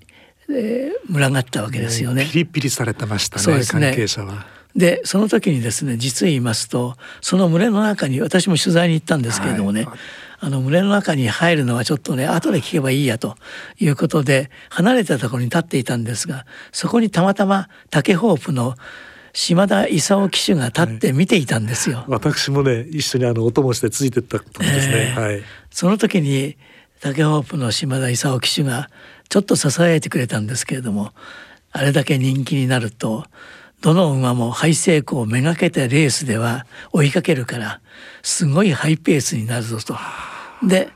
[0.50, 2.26] えー、群がったわけですよね。
[2.26, 4.46] ピリピリされてましたね、ね、関係者は。
[4.76, 9.98] でその時にですね実言いますとその群れの中に私も取材に行ったんですけれどもね、はい、
[10.40, 13.38] あの群れの中に入るのはちょっとね後で聞けばいいやと
[13.80, 18.76] いうことで離れたところに立っていたんですがそこにたまたま竹ホープの
[19.38, 21.98] 島田勲騎手が立って見ていたんですよ。
[21.98, 24.50] はい、私もね一緒にあのお供してついてったんで
[24.82, 25.14] すね。
[25.16, 25.44] えー、はい。
[25.70, 26.58] その時に
[27.02, 28.90] 竹ホープの島田勲騎手が
[29.30, 31.12] ちょっと支えてくれたんですけれども
[31.72, 33.26] あれだけ人気になると
[33.82, 37.80] どの馬もハイ成功をめがけたレースでは追いかけるから
[38.24, 39.96] すごいハイペースになるぞと。
[40.68, 40.90] で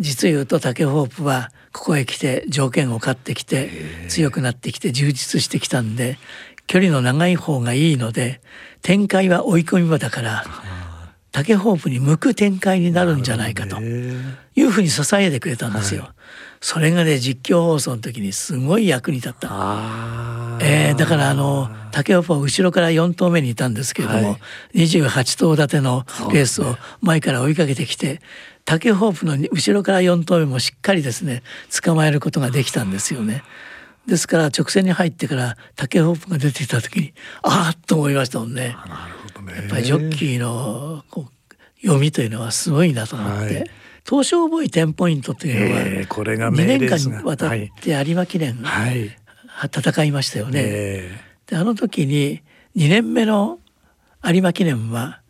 [0.00, 3.70] 実言うと竹ホープはここへ来て条件を勝ってきて
[4.08, 6.18] 強くなってきて充実してきたんで
[6.66, 8.40] 距離の長い方がいいので
[8.82, 10.44] 展開は追い込み場だから
[11.34, 16.02] 竹ホープに向く展開になるんじゃないかというふうに支えてくれたんですよ。
[16.02, 16.12] はい、
[16.60, 19.48] それがね実況放送の時にすごい役に立った。
[20.60, 24.38] えー、だからあの竹ホープは後ろから4頭目にいたんですけれども、は
[24.74, 28.20] い、28頭立てのレースを前から追いかけてきて
[28.64, 31.42] 竹ホープの後ろから4頭目もしっかりですね
[31.82, 33.42] 捕まえることができたんですよね。
[34.06, 38.62] ですから直線に入ってから竹ホープが出てきた時にああと思いましたもんね。
[38.62, 38.74] ね
[39.56, 43.54] やっぱりジョッキーのこう読みというのはすごいなと思って。
[43.54, 43.70] はい
[44.06, 47.50] 東証ボーイテンポイントというのは、えー、これが2年間にわたっ
[47.80, 49.16] て有馬記念、はい、
[49.74, 50.60] 戦いましたよね。
[50.62, 52.42] えー、であの時に
[52.76, 53.60] 2年目の
[54.22, 55.22] 有馬記念は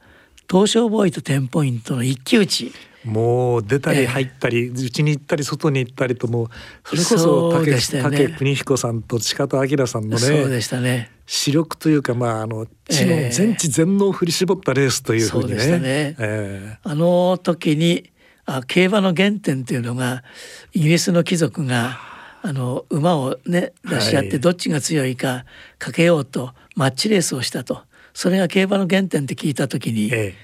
[0.51, 2.73] 東証ボーイとテンポイントの一騎打ち
[3.05, 6.49] もう出たり入ったりうち、に行ったり外に行ったりともう
[6.85, 11.11] それこそ竹,、ね、邦彦さんと近田明さんのねそうでしたね。
[11.27, 16.79] 視力というかまああの知の全知全能を振り絞ったレースというふうにね。
[16.83, 18.11] あの時に
[18.47, 20.23] あ競馬の原点というのが
[20.73, 21.99] イギリスの貴族が
[22.43, 25.45] あの馬をね出し合ってどっちが強いか
[25.79, 27.83] かけようとマッチレースをしたと。
[28.15, 30.35] それが競馬の原点って聞いた時に、ええ、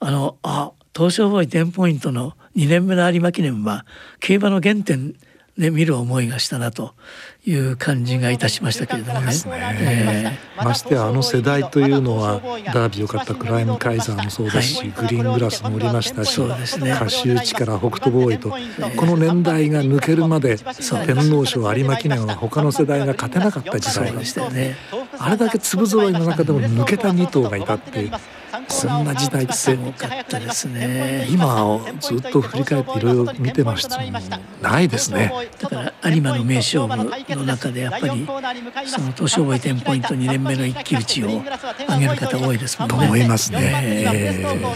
[0.00, 3.84] あのあ東証ボーイテンポイントの2年目の有馬記念は
[4.18, 5.14] 競馬の原点
[5.58, 6.94] で見る思いがしたなと。
[7.46, 9.32] いう感じがいたしましたけれどもね。
[9.80, 12.40] えー、ましてやあの世代というのは
[12.74, 16.48] ダービーを勝ったクライムカイザーもそうですし、はい、グリーングラスもおりましたし、ね、
[16.98, 18.50] カシューチから北斗ボーイと、
[18.96, 24.42] この年代が抜けるまで天皇賞有馬記念は他の世代が勝てなかった時代でした。
[24.42, 24.76] よね。
[25.18, 28.12] あれだけ粒揃いの中でも抜けた2頭がいたっていう。
[28.68, 31.26] そんな時代って多かったですね。
[31.30, 33.98] 今ずっと振り返っていろいろ見てました
[34.62, 35.32] ないですね。
[35.60, 38.26] だから有馬の名勝負の中でやっぱり
[38.86, 42.96] その東証ボイテンポイント2年目の一騎打ちを挙げる方多いですもんね。
[42.96, 44.66] と思いますね、えー、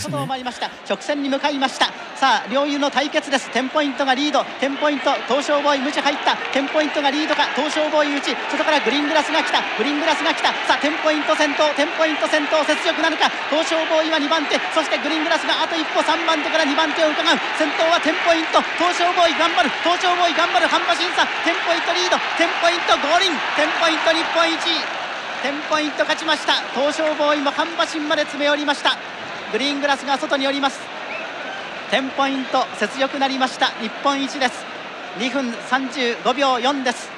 [0.89, 1.87] 直線に向かいました。
[2.17, 3.51] さあ両雄の対決です。
[3.51, 4.45] テンポイントがリード。
[4.61, 6.37] テンポイントトウショウボーイムチ入った。
[6.53, 9.65] テンポイントがリードかトウショウボーイ内外からグリーングラスが来た。
[9.79, 10.53] グリーングラスが来た。
[10.69, 11.73] さあテンポイント先頭。
[11.75, 13.31] テンポイント先頭雪辱なるか。
[13.49, 14.61] トウショウボーイは2番手。
[14.77, 16.05] そしてグリーングラスがあと一歩。
[16.05, 17.37] 3番手から2番手を伺う。
[17.57, 18.61] 先頭はテンポイント。
[18.77, 19.71] トウショウボーイ頑張る。
[19.81, 20.69] トウショウボーイ頑張る。
[20.69, 21.25] 半馬身差。
[21.47, 22.21] テンポイントリード
[22.63, 24.59] ポイントゴールインテンポイント日本一。
[25.43, 26.55] テンポイント勝ちました。
[26.75, 28.97] 東証ボーイも半馬審まで詰め寄りました。
[29.53, 30.81] グリーングラスが外に寄ります。
[31.91, 33.67] テンポイント雪辱なりました。
[33.81, 34.65] 日本一です。
[35.19, 37.11] 2分35秒4です。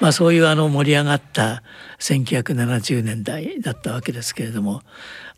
[0.00, 1.62] まあ、そういうあの盛り上がった
[1.98, 4.80] 1970年代だったわけですけれども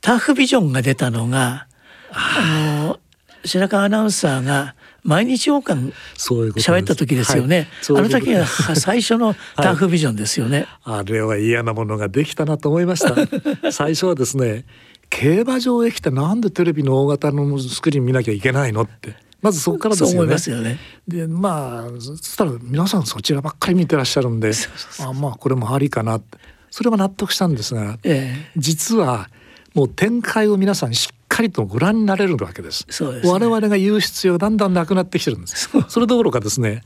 [0.01, 1.67] ターフビジョンが出たのが
[2.13, 3.01] あの
[3.45, 7.69] 白川アナウンサーが毎日王冠喋った時ですよね。
[7.89, 13.15] はい、あの時が最初のターフビジョンですよね、はい、あれは嫌なものができたなと思いました。
[13.73, 14.65] 最初はですね、
[15.11, 19.17] 競馬場へ来てなんでテレビの大型のスクリーン見なきゃいけないのって。
[19.43, 20.37] まずそこからですよね。
[20.49, 20.79] よね。
[21.09, 24.53] でまあそしたら皆さんそちらばっかり見てらっしゃるんで
[25.01, 26.39] あまあこれもありかなって。
[26.71, 29.29] それは納得したんですが、ええ、実は
[29.75, 32.87] もう展開を皆さんしっかりとご覧になれるわけです。
[32.87, 35.71] です、ね、我々が言う必要だんだんなくなってきてるんです。
[35.89, 36.83] それどころかですね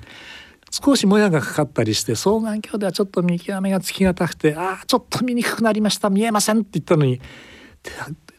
[0.70, 7.20] 少しもやがかかったりして双眼鏡ではちょっと見極めがつきがたくてああちょっと見にくくなりました見えませんって言ったのに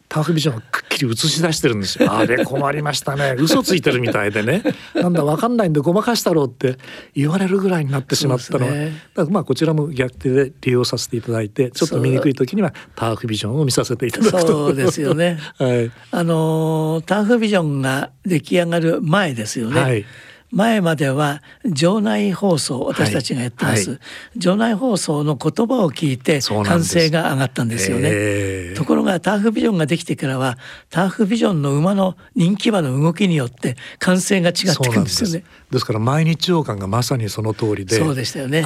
[0.08, 2.10] ターフビジョンをくっきり映し出してるんですよ。
[2.16, 3.36] あれ困りましたね。
[3.38, 4.62] 嘘ついてるみたいでね。
[4.94, 6.78] なんだわかんないんでごまかしたろうって
[7.14, 14.46] 言われるぐらいになってしまったのは、ね、だからまあこちらも逆手で利用させていただいて、ちょっと見にくい時にはターフビジョンを見させていただくと。
[14.46, 15.38] そうですよね。
[15.58, 15.90] はい。
[16.10, 19.80] あのターフビジョンが出来上がる前ですよね。
[19.80, 20.04] はい。
[20.50, 23.98] 前までは場内放送私たちがやってます、はい。
[23.98, 24.02] は
[24.36, 28.74] い、場内放送の言葉を聞いて歓声が上がったんですよね。
[28.74, 30.58] ところがターフビジョンができてからは
[30.90, 35.44] ターフビジョンの馬の人気馬の動きによって歓声が違ってくるんですよね。
[35.70, 35.84] です。
[35.84, 37.96] から毎日王冠がまさにその通りで。
[37.96, 38.64] そうでしたよね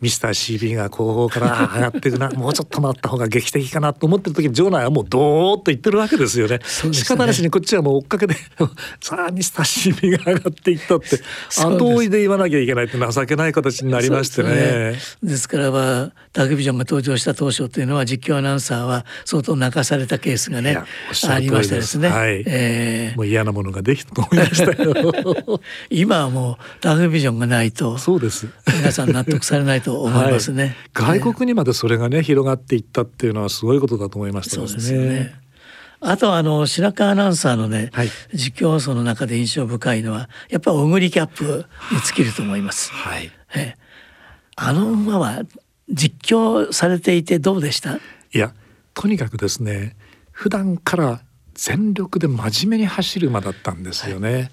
[0.00, 6.58] ミスター CB が後方から上がっていくな もうちょっと待った方が劇的かなと思ってる時に場内はもうドーッと言ってるわけですよね。
[6.58, 8.36] ね仕方なしにこっちはもう追っかけで
[9.00, 11.20] さあミスター CB が上がっていったって
[11.58, 14.50] 後追いで言わなきゃいけないって情けない形になりましてね。
[15.22, 22.08] です、ね,、からはタグビジョンが登場した当初というのは実況アナウンサーは相当泣かされたケースがねありましたですね。
[22.08, 25.60] はい、えー、もう嫌なものができたと思いましたよ。
[25.88, 35.08] 今はもうタグビジョンがないとそうです皆さん納得されないと思いますね、はい、外国にまでそれがね広がっていったっていうのはすごいことだと思いましたですね。
[35.08, 35.34] ね。
[36.00, 42.92] あとあの白川アナウンサーのね、はい、実況放送の中で印象深いのはやっぱりオグリキャップに尽きると思います。
[42.92, 43.74] はい、え。
[44.54, 45.42] あの馬は
[45.88, 47.96] 実況されていてどうでした？
[47.96, 48.00] い
[48.32, 48.54] や
[48.94, 49.96] とにかくですね
[50.30, 51.20] 普段から
[51.54, 54.32] 全力で真面目に走る馬だったんですよね。
[54.32, 54.50] はい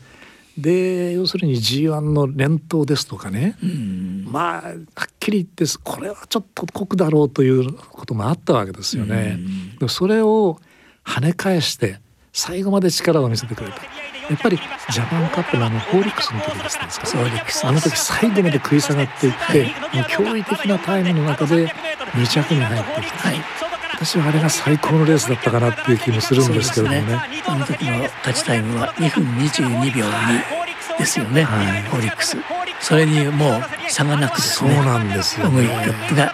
[0.57, 4.75] で要するに G1 の連投ですとかね、うん、まあはっ
[5.19, 9.37] きり言ってこれはちょっと酷だろうということもあったわけですよね。
[9.81, 10.59] うん、それを
[11.03, 11.99] 跳ね返して
[12.31, 13.81] 最後まで力を見せてくれた。
[14.29, 16.85] やっぱりジャパンカップのあのホーリックスの時ですね。
[17.63, 23.41] あの時最後まで食い下がっていってもう驚異的なタイムの中で2着に入ってきた、はい、
[23.95, 32.37] 私はあれが最高のレースだったかなっていう気もするんですけどもね、ね、あの時の勝ちタイムは2分22秒2ですよね、はい、オリックス。
[32.81, 34.75] それにもう差がなくですね。
[34.75, 36.33] そうなんですよ、ね、オムリックが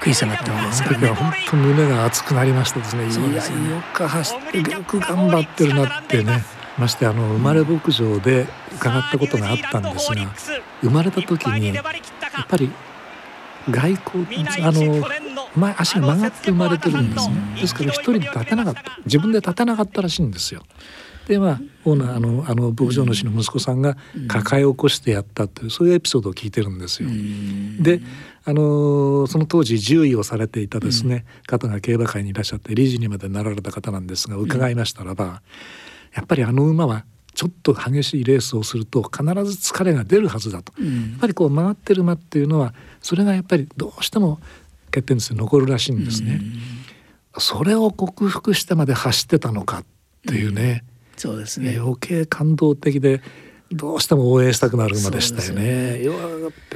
[0.00, 3.70] 食い下がったわけですから、ね、本当に胸が熱くなりましてですねそうですね。
[3.70, 6.44] よく走ってよく頑張ってるなってね。
[6.78, 10.32] ましてあの生まれ牧場で伺ったことがあったんですが
[10.80, 12.72] 生まれた時にやっぱり
[13.70, 14.26] 外交
[14.64, 15.06] あの
[15.56, 20.62] 前足が曲がって生まれてるんですねですから一人で立てなかった自分で立てなかったらしいんですよ。
[21.26, 23.96] でまあオーナーあのあの牧場主の息子さんが
[24.26, 27.08] 抱え起こしてやったというそういうエピソードを聞いてるんですよ。
[27.80, 28.00] で
[28.44, 35.42] あのその当時獣医をされていたですね、方が競馬会にいらっしゃって理事にまでなられた方なんですが伺いましたらば、
[36.12, 37.04] やっぱりあの馬は
[37.34, 44.38] ちょっと激しいレースをすると必ず疲れが出るはずだと、やっぱりこう回ってる馬っていうのはそれがやっぱりどうしても
[44.86, 46.40] 欠点です残るらしいんですね。
[47.38, 49.84] それを克服してまで走ってたのかっ
[50.28, 50.84] ていうね、
[51.16, 51.76] そうですね。
[51.78, 53.22] 余計感動的で
[53.70, 56.02] どうしても応援したくなる馬でしたよね。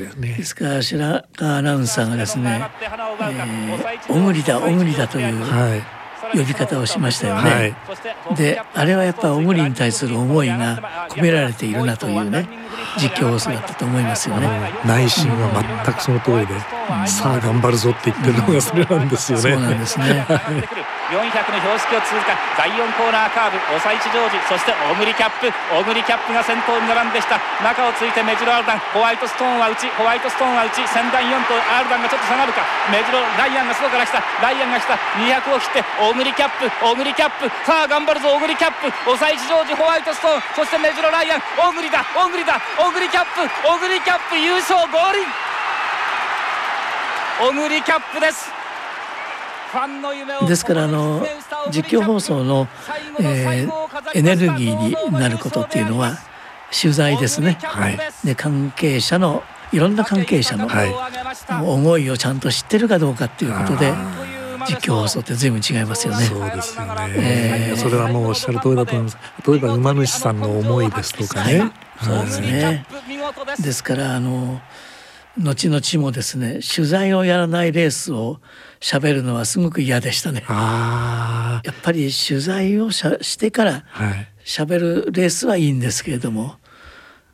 [0.02, 0.34] よね。
[0.38, 5.95] ですから白川アナウンサーがですね「えー、おぐりだおぐりだ」という、はい
[6.32, 7.50] 呼び方をしましたよね。
[7.50, 7.64] は
[8.32, 12.48] い、であれはやっぱ小栗に対する思いが込められているなというね
[12.98, 14.48] 実況放送だったと思いますよね。
[14.84, 19.42] 内心は全くその通りで、うん、さあ頑張るぞって言ってるのがそれなんですよね。
[19.42, 20.26] そうなんですね。
[21.10, 22.34] 400の標識を通過。
[22.58, 25.52] 第4コーナーカーブおさいちジョージそして小栗キャップ。
[25.70, 27.38] 小栗キャップが先頭に並んでした。
[27.62, 28.78] 中をついてメジロアルダン。
[28.90, 29.86] ホワイトストーンは内。
[29.94, 30.74] ホワイトストーンは内。
[30.88, 32.62] 先団4とアルダンがちょっと下がるか。
[32.90, 34.22] メジロライアンが外から来た。
[34.42, 34.94] ライアンが来た。
[35.22, 36.70] 200を切って小栗キャップ。
[36.82, 37.46] 小栗キャップ。
[37.64, 39.10] さあ頑張るぞ小栗キャップ。
[39.10, 40.42] おさいちジョージホワイトストーン。
[40.54, 41.42] そしてメジロライアン。
[41.54, 42.02] 小栗だ。
[42.14, 42.58] 小栗だ。
[42.78, 43.46] 小栗キャップ。
[43.62, 45.22] 小栗キャップ優勝ゴール
[47.38, 48.55] 小栗キャップです。
[50.46, 51.26] ですからあの
[51.70, 52.68] 実況放送の、
[53.20, 56.18] えー、エネルギーになることっていうのは
[56.70, 60.68] 取材ですね、はい、で関係者のいろんな関係者の
[61.72, 63.92] 思いをちゃんと知ってるかどうかっていうことで
[64.68, 66.24] 実況放送って随分違いますよね。
[66.24, 69.18] そうですよね、えー、それはもうおっしゃる通りだと思います。
[69.46, 71.60] 例えば馬主さんの思いですとかね。
[71.60, 71.72] はい、
[72.04, 72.86] そうですね。
[73.60, 74.60] ですからあの
[75.38, 78.40] 後々もですね取材をやらないレースを
[78.80, 80.44] 喋るのはすごく嫌でしたね。
[80.48, 83.84] やっぱり取材をししてから
[84.44, 86.56] 喋るレースはいいんですけれども、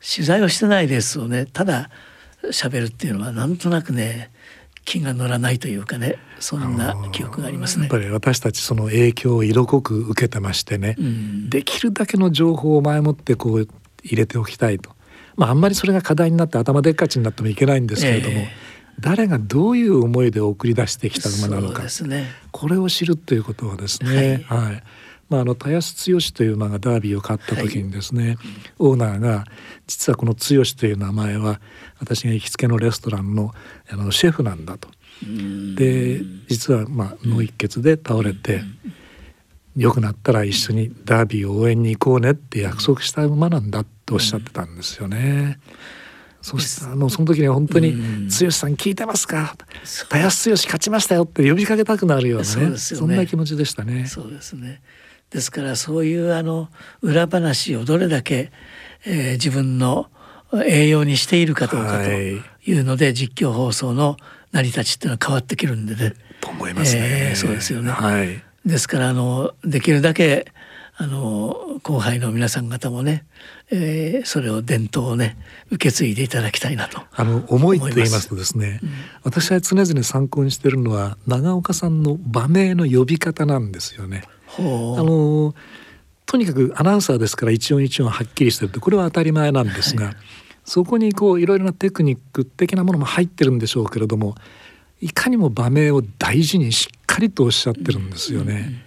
[0.01, 1.89] 取材をしてないレースをねただ
[2.45, 4.31] 喋るっていうのはなんとなくね
[4.85, 7.83] 気が乗らないというかねそんな記憶がありますね。
[7.83, 13.67] やっぱり私たちその影響を色濃く受けてましてね、うん、できるだけの情報を前もってこう
[14.03, 14.91] 入れておきたいと。
[15.35, 18.47] まあ、あんまりそれが課題になって頭でっかちになってもいけないんですけれども、えー、
[18.99, 24.83] 誰がどういう思いで送り出してきた馬なのか、ね、これを知るということはですね、はい、はい、
[25.29, 28.37] まあ、あの田安剛という馬がダービーを勝った時にですね、はい、
[28.79, 29.45] オーナーが
[29.87, 31.59] 実はこの剛という名前は
[31.99, 33.53] 私が行きつけのレストランの
[33.89, 34.89] あのシェフなんだと。
[35.75, 38.61] で実はまあ脳一血で倒れて。
[39.75, 45.59] 良くなったら一緒にダービーを応援に行こうねって約束した馬なんだとおっしゃってたんですよね。
[46.41, 47.93] そしてあのその時には本当に
[48.27, 49.55] 「剛さん聞いてますか?」
[50.09, 54.05] 「たやす剛勝ちましたよ」って呼びかけたくなるようなね、ね、そんな気持ちでしたね。
[54.07, 54.81] そうですね
[55.29, 56.69] ですからそういうあの
[57.01, 58.51] 裏話をどれだけ、
[59.05, 60.09] えー、自分の
[60.65, 62.41] 栄養にしているかどうかとい
[62.79, 64.17] うので、はい、実況放送の
[64.51, 66.13] 成り立ちっていうのは変わってくるんでね。
[66.39, 67.01] と思いますね。
[67.03, 67.89] えー、そうですよね。
[67.89, 70.45] はい、ですからあのできるだけ
[70.95, 73.25] あの後輩の皆さん方もね、
[73.71, 75.37] えー、それを伝統をね
[75.71, 78.89] 受け継いでいただきたいなとあの思いと言いますとですね、うん、
[79.23, 84.23] 私は常々参考にしているのは長岡さんの場名の呼び方なんですよね。
[84.55, 85.55] あの
[86.27, 90.15] とにかくアナウンサーですから一音一音はっきりしてるってこれは当たり前なんですが、はい、
[90.63, 94.35] そこにこういろいろなテクニック的なものも入ってるんでしょうけれども
[95.01, 98.83] いかにも場面を大事にしっかりとおっしゃってるんですよね。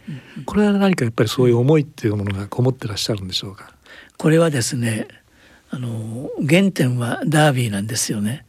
[0.47, 3.72] これは何かやっぱりそういう思いっていうものがこもってらっしゃるんでしょうか？
[4.16, 5.07] これはですね
[5.70, 8.45] あの原点はダービーなんですよね。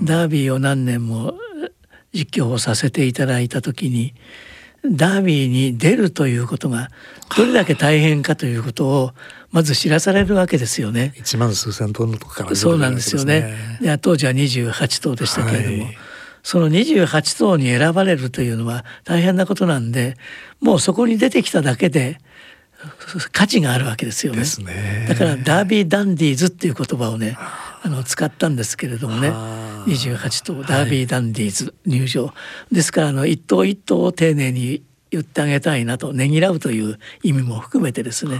[0.00, 1.34] うん、ダービーを何年も
[2.12, 4.14] 実況をさせていただいた時に
[4.84, 6.90] ダービーに出るということが
[7.36, 9.12] どれだけ大変かということを
[9.52, 11.12] まず知らされるわけですよね。
[11.16, 13.78] 一万数千頭のとこから、ね、そうなんですよね。
[13.80, 15.96] で当時は28頭でしたけれども、はい
[16.42, 20.16] その28頭に選ばれるというのは大変なことなんで
[20.60, 22.18] もうそこに出てきただけで
[23.32, 24.42] 価値があるわけですよね。
[24.64, 25.06] ね。
[25.08, 29.32] だからダービーダンディーズっていう言葉をねあの使ったんですけれどもね。
[29.86, 32.34] 28頭ダービーダンディーズ入場、は
[32.70, 38.38] い、ですからあの一頭一頭を丁寧に言ってあげたいなとねぎらうという意味も含めてですね。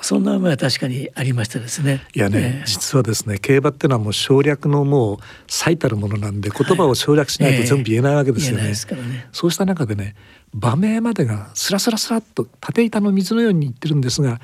[0.00, 2.02] そんな思いは確かにありましたですね。
[2.14, 8.62] いやね、えー、実はですね競馬っていうのはもう省略のもう最たるものなんで言葉を省略しないと全部言えないわけですよね。
[8.62, 9.28] はいえー、ね。
[9.32, 10.14] そうした中でね
[10.54, 14.40] 場名までがスラスラスラっと縦板の水のように言ってるんですが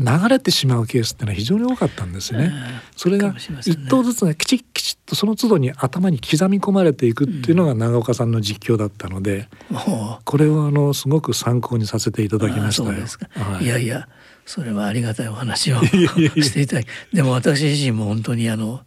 [0.00, 2.52] 流れてしまうケースってのは非常に多かったんですよね。
[2.96, 9.74] それが一頭ずつがきちっきちっとその都度に頭に刻み込まれていくっていうのが長岡さんの実況だったので、う。
[9.74, 9.78] ん、
[10.24, 12.98] これをあのすごく参考にさせていただきましたよ。
[13.34, 14.08] はい、いやいや
[14.46, 18.80] それはありがたいお話を していただきでも私自身も本当にあの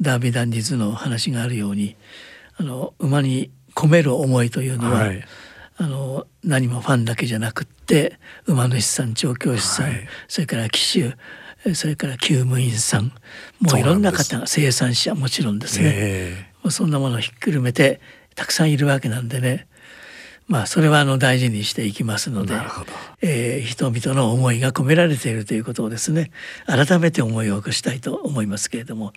[0.00, 1.94] ダービーダンディズの話があるように
[2.56, 5.24] あの馬に込める思いというのは、はい
[5.76, 11.16] あの何もファンだけじゃなくって馬主さん調教師さん、はい、それから騎手
[11.74, 13.12] それから厩務員さん
[13.60, 18.00] もういろんな方が生産者もちろんですね、えー、そんなものをひっくるめて
[18.34, 19.66] たくさんいるわけなんでね。
[20.46, 22.52] まあそれはあの大事にしていきますので、
[23.22, 26.32] えー、人々の思いが込められているということをですね
[26.66, 29.12] 改めて思いを起こしたいと思いますけれども。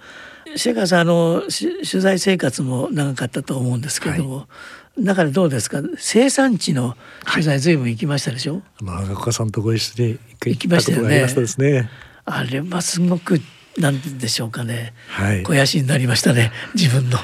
[0.55, 4.45] シェカさんあの取材生活も長かったと思うんですけれども、はい
[4.99, 5.81] だからどうですか？
[5.97, 6.95] 生産地の
[7.31, 8.59] 取材ずいぶん行きましたでしょ、は
[9.03, 11.89] い、長岡さんとご一緒に行きましたよね。
[12.25, 13.39] あれはすごく
[13.77, 17.19] なんでしょうかね、はい、肥やしになりましたね自分の。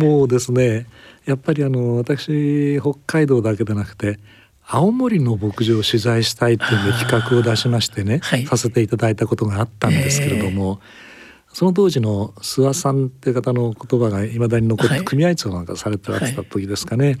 [0.00, 0.86] もうですね
[1.26, 4.18] やっぱりあの私北海道だけでなくて
[4.66, 11.07] 青森の牧場を取材したいという企画を出しましてね、はい、させていただいたことがあったんですけれども、えー
[11.52, 17.18] その当時の諏訪さんって方の言葉がいまだに残って、組合長なんかされてられた時ですかね、はい。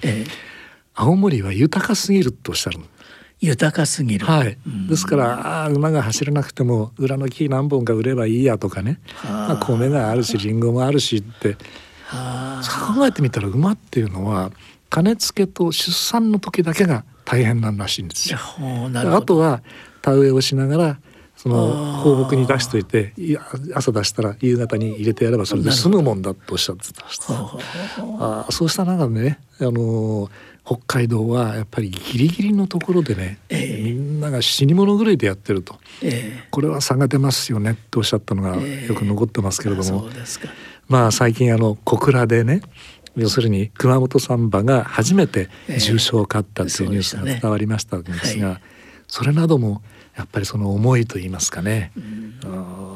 [0.94, 2.78] 青森は豊かすぎるとおっしゃる
[3.40, 4.58] 豊かすぎる、はい、
[4.88, 11.56] ですからあ馬が走らなくても裏の木何本か売ればいいやとかね、まあ、米があるしりんごもあるしって。
[12.10, 14.50] 考えてみたら馬っていうのは
[14.88, 18.38] 金付けと出産の時だけが大変なんらしいんですよ。
[18.94, 19.62] あとは
[20.00, 20.98] 田植えをしながら
[21.48, 23.14] その放牧に出しといて
[23.74, 27.04] 朝出したら夕方に入れてやればそれで済むもんだとおっしゃってた。
[28.20, 30.28] あそうした中でね、あの
[30.64, 40.50] 北海道はやっぱりギリギリのところでね、えー、みんなが死に物狂いでやってると、えー、これは差が出ますよねっておっしゃったのがよく残ってますけれども、えー、
[40.88, 42.60] まあ最近あの小倉でね
[43.16, 48.60] 要するに熊本サンバが初めて重賞を勝ったというニュースが伝わりましたんですが、
[49.08, 49.82] それなども
[50.16, 52.38] やっぱりその思いと言いますかね、うん、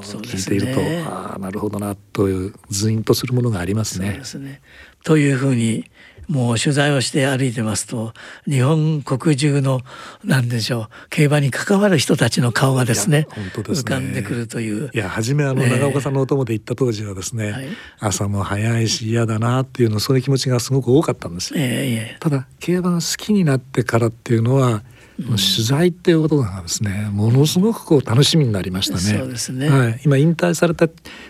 [0.01, 4.21] 聞いていると、ああなるほどなというズインとするものがありますね。
[4.23, 4.61] すね。
[5.05, 5.91] というふうに
[6.29, 8.13] もう取材をして歩いてますと
[8.47, 9.81] 日本国中の
[10.25, 13.89] 何でしょう競馬に関わる人たちの顔がですね本当ですね。
[13.89, 14.91] 浮かんでくるという。
[14.93, 24.83] いや初めあの長岡さんのお供で行った当時はですね、えー朝も早いし嫌だなっていうのそういう気持ちがすごく多かったんですよ、えー、ただ競馬が好きになってからっていうのは
[25.25, 29.01] 取材っていうことがですねものすごくこう楽しみになりましたね。
[29.18, 30.89] そうですね、はい、今引退された、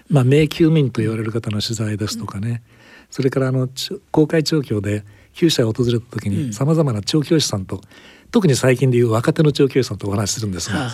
[0.08, 2.60] まあ、名休民と言われる方の取材ですとかね、うん、
[3.10, 3.68] それからあの
[4.10, 7.80] 公開調教で厩舎を訪れた時にさまざまな調教師さんと、
[8.30, 10.90] 特に最近でいう若手の調教師さんとお話しするんですが、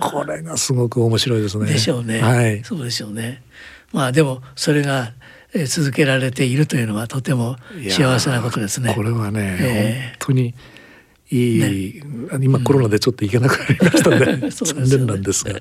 [0.00, 1.66] これがすごく面白いですね。
[1.66, 2.20] でしょうね。
[2.20, 3.42] はい、そうでしょうね。
[3.92, 5.12] まあでもそれが
[5.66, 7.56] 続けられているというのはとても
[7.90, 8.94] 幸せなことですね。
[8.94, 10.54] これはね、えー、本当に
[11.32, 15.60] いい、ね、今コロナでちょっと行けなくなりましたね、 うん、残念なんですが。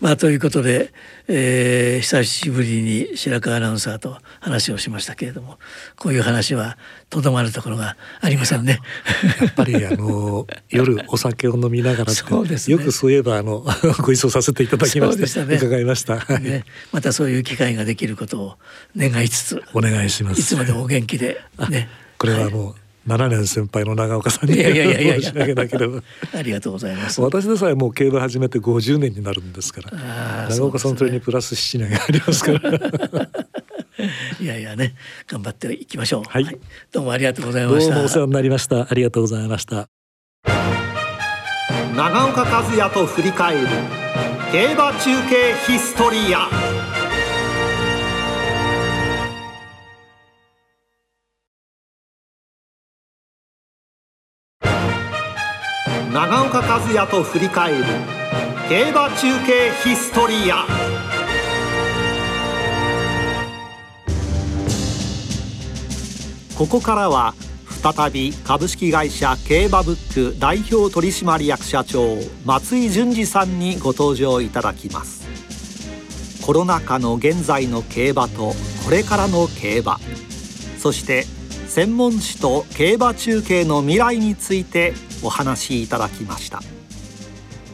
[0.00, 0.92] まあ、ということで、
[1.28, 5.58] えー、久しぶりに白川アナウンサーと話をしましたけれども
[5.94, 6.76] こういう話は
[7.08, 8.80] とどまるところがありませんね。
[9.40, 13.64] やっぱりあの 夜お酒を飲みながらそうです、ね、よくそういえばあの
[14.02, 18.58] ご一緒させていただきまして、ね、伺いました、ね、またそういう機会ができることを
[18.96, 20.40] 願いつつお願いします。
[20.40, 21.40] いつまでもお元気で、
[21.70, 24.62] ね、これはもう、はい7年先輩の長岡さんに申
[25.22, 26.02] し上げなければ
[26.34, 27.20] ありがとうございます。
[27.20, 30.48] 私でさえもう競馬始めて50年になるんですから。
[30.48, 32.60] 長岡さんそれにプラス7年ありますから。
[34.40, 34.94] いやいやね
[35.26, 36.58] 頑張っていきましょう、はい、はい、
[36.90, 37.94] どうもありがとうございました。
[37.94, 38.86] どうもお世話になりました。
[38.88, 39.88] ありがとうございました。
[41.94, 43.68] 長岡和也と振り返る
[44.50, 46.71] 競馬中継ヒストリア
[56.12, 57.84] 長岡和也と振り返る。
[58.68, 60.66] 競馬中継ヒストリア。
[66.54, 67.34] ここからは
[67.82, 75.22] 再び株式会社競馬ブック代表取締役社長松井淳二さんにご登場いただきます。
[76.44, 78.52] コロナ禍の現在の競馬と
[78.84, 79.98] これからの競馬。
[80.78, 81.24] そして
[81.72, 84.92] 専門誌と競馬中継の未来について
[85.24, 86.60] お話しいただきました。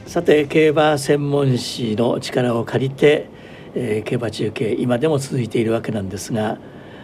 [0.07, 3.27] さて競馬専門誌の力を借りて、
[3.75, 6.59] えー、競馬中継今でも続いているわけなんですが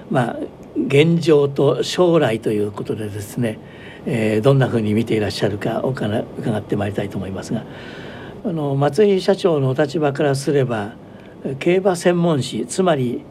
[0.08, 0.36] まあ
[0.86, 3.58] 現状と将来ということでですね、
[4.06, 7.64] えー、どんなふうに見ていらっしゃるか伺ってまいりたいと思いますが
[8.44, 10.92] あの松井社長のお立場からすれば
[11.58, 13.24] 競馬専門誌つまり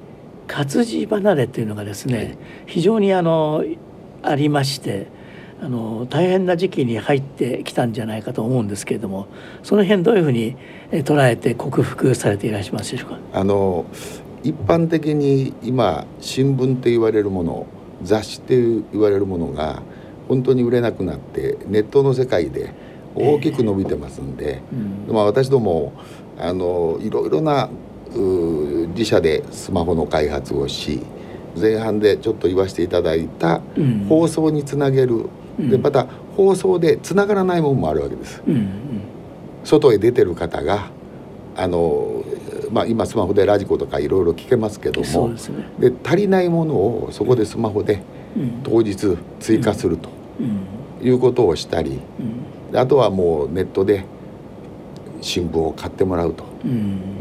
[0.48, 3.64] 活字離れというのがですね非常にあの
[4.22, 5.08] ありまして
[5.62, 9.28] あの大変な時期に入ってきたんじゃないかと思うんですけれども
[9.64, 10.58] その辺どういうふうに
[10.92, 13.20] 捉えて克服されていらっしゃいますでしょうか？
[13.32, 13.86] あの
[14.44, 17.68] 一般的に今新聞って言われるもの
[18.02, 19.82] 雑誌って言われるものが
[20.28, 22.74] 本当に売れなくなってネットの世界で
[23.16, 25.94] 大きく伸びてますんで、えーうん、まあ、私ども
[26.38, 27.70] あのいろいろな
[28.16, 31.02] 自社でスマホの開発をし
[31.60, 33.62] 前半でちょっと言わせていただいた
[34.10, 35.26] 放送につなげる、
[35.60, 38.42] うん、でまた放送でつながらないものもあるわけです。
[38.48, 39.02] うんうん、
[39.64, 40.90] 外へ出てる方が
[41.56, 42.24] あの、
[42.72, 45.34] まあ、今スマホでラジコとかいろいろ聞けますけども
[45.80, 48.02] で、ね、足りないものをそこでスマホで
[48.64, 50.10] 当日追加すると
[51.02, 52.00] いうことをしたり、
[52.74, 54.06] あとはもうネットで
[55.22, 56.44] 新聞を買ってもらうと、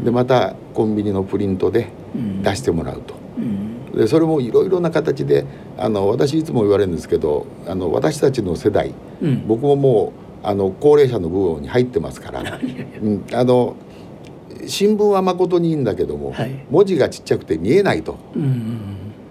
[0.03, 1.89] でまたコンビニのプリントで
[2.41, 3.15] 出してもらうと。
[3.95, 5.45] でそれもいろいろな形で
[5.77, 10.13] あの私いつも言われるんですけどあの私たちの世代、うん、僕もも
[10.43, 12.41] うあの高齢者の部分に入ってますから、
[13.01, 13.75] うん、あの
[14.67, 18.17] 新聞は誠にいいんだけども、はい、文字がちっちゃくて見えないと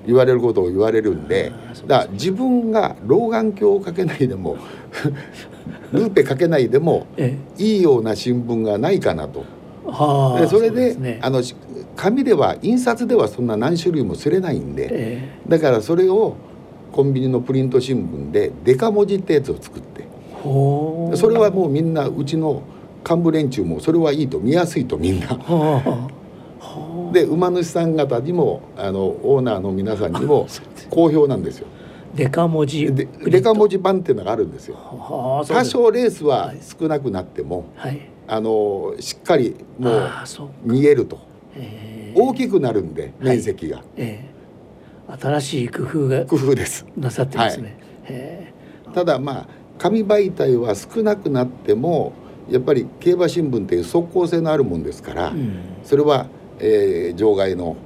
[0.07, 1.53] 言われることを言われるんで
[1.87, 4.57] だから自分が老眼鏡をかけないでも
[5.93, 7.07] ルーペかけないでも
[7.59, 9.45] いいような新聞がないかなと。
[9.85, 11.43] でそれで、ね、あの
[11.97, 16.37] 紙では印刷ではそんな何種類もすれないんで、えー、だからそれを
[16.93, 20.07] コンビニのプリント新聞でデカ文字ってやつを作って
[20.43, 22.63] それはもうみんなうちの
[23.09, 25.39] 幹部連中もそれはいいと見やすいとみんな。
[27.13, 30.47] で馬主さん方にもあのオーナーの皆さんにも
[30.89, 31.67] 好評なんですよ。
[32.15, 34.77] デカ文字でデカ文字版っていうのがあるんですよ。
[34.77, 40.13] 多少レースは少なくなっても、はい、あのしっかりもう
[40.65, 41.33] 見えると。
[42.15, 44.25] 大きくなるんで面積が、はいえ。
[45.09, 46.87] ー、新しい工夫が工夫です。
[46.97, 47.77] なさってますね、
[48.85, 52.13] はい、ただまあ紙媒体は少なくなっても
[52.51, 56.27] やっぱり競馬新聞っていう即効性のあるもんですから、うん、それは、
[56.59, 57.77] えー、場外の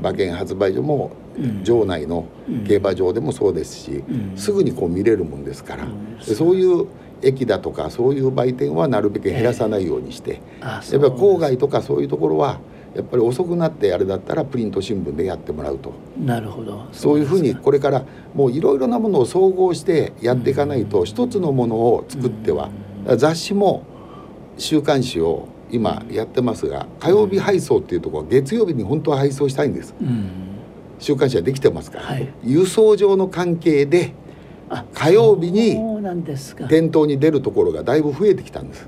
[0.00, 2.26] 馬券発売所も、うん、場内の
[2.66, 5.86] 競馬場でもそうですし、うん、すぐにこう見れるもんですから、
[6.20, 6.86] そういう
[7.22, 12.60] 駅だとかそういう売店はなるべく減らさないようにして、えー、やっぱり郊外とかそういうところは
[12.94, 15.92] やっぱり遅くなってあれだったらプリント新聞でやってもらうと。
[16.18, 16.86] なるほど。
[16.92, 22.70] そういうふうにこれからもういろいろなものを総合してやっていかないと一つのものを作っては
[23.16, 23.84] 雑誌も
[24.56, 29.94] 週刊誌を今やってますが火曜日配送っていうところ月曜日に本当は配送したいんです、
[30.98, 34.14] 週刊誌はできてますから、はい、輸送上の関係で
[34.94, 35.76] 火曜日に
[36.68, 38.86] 店頭に出るところがだいぶ増えてきたんです。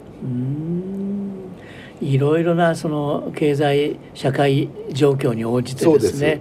[2.01, 6.41] いろいろなその経済社会状況に応じてですね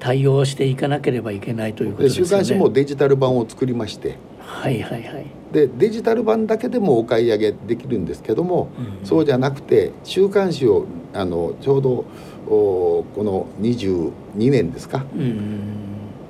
[0.00, 2.26] 対応していかなければいけないということですね。
[2.26, 5.26] 週刊誌もデジタル版を作りまして、はいはいはい。
[5.52, 8.68] でデジタル版だけでもお買い上げできるんですけども、
[9.00, 12.04] うん、そうじゃなくて週刊誌をあのちょうど
[12.48, 14.12] おこの22
[14.50, 15.70] 年ですか、うん、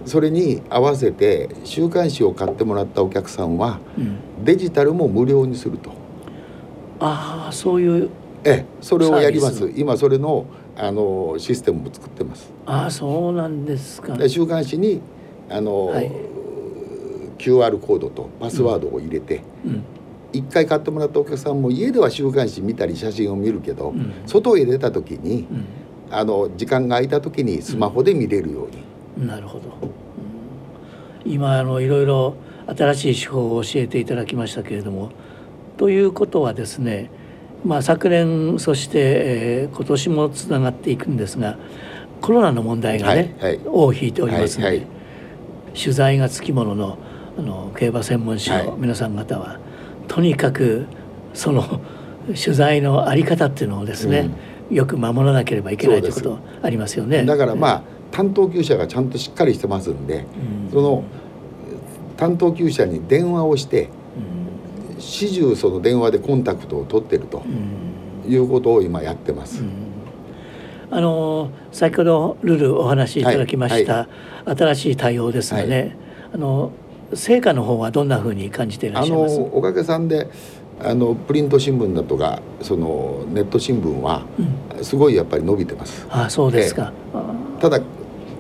[0.07, 5.91] それに合わせて週刊誌を買ってもらったお客さんは、うん、デジタルも無料にすると。
[7.01, 8.11] ああそういう
[8.45, 9.71] ええ、それをやります。
[9.77, 10.47] 今それの
[10.77, 12.53] あのシステムも作ってます。
[12.65, 14.17] ああそうなんですか。
[14.17, 15.01] で週刊誌に
[15.51, 16.11] あの、はい、
[17.39, 19.85] QR コードとパスワードを入れて、うん、
[20.33, 25.67] 1回買ってもらったお客さんも家では週刊誌見たり写真を見るけど、うん、外へ出た時に、うん、
[26.11, 28.86] あの時間が空いた時にスマホで見れるように、
[29.17, 29.73] なるほど、
[31.25, 32.37] 今あのいろいろ
[32.67, 35.11] 新しい手法を教えていただきましたけれども
[35.77, 37.11] ということはですね
[37.65, 41.59] まあ、昨年そして、えー、今年もつながっていくんですが
[42.21, 44.87] コロナの問題がね、はいはい、尾を引いておりますので、はいはい、
[45.79, 46.99] 取材がつきものの
[47.39, 50.87] あの競馬専門誌の皆さん方は、はい、とにかく
[51.35, 51.83] その
[52.29, 54.31] 取材の在り方っていうのをですね、
[54.71, 57.27] うん、よく守らなければいけないということありますよね。
[57.27, 57.83] だからまあ、
[58.17, 60.25] 担当厩舎がちゃんとしっかりしてますんで、
[60.65, 61.05] うん、その
[62.17, 63.91] 担当厩舎に電話をして
[64.99, 67.43] 始終その電話でコンタクトを取ってると
[68.27, 69.63] いうことを今やってます。
[70.91, 74.09] あの先ほどルールお話しいただきました、は
[74.45, 75.95] いはい、新しい対応ですがね、
[76.33, 76.71] あの
[77.13, 79.39] 成果の方はどんなふうに感じていらっしゃいます？
[79.53, 80.31] おかげさんで
[80.81, 84.23] あのプリント新聞だとかそのネット新聞は
[84.81, 86.07] すごいやっぱり伸びてます。
[86.07, 86.93] うん、あそうですか、
[87.61, 87.81] ただ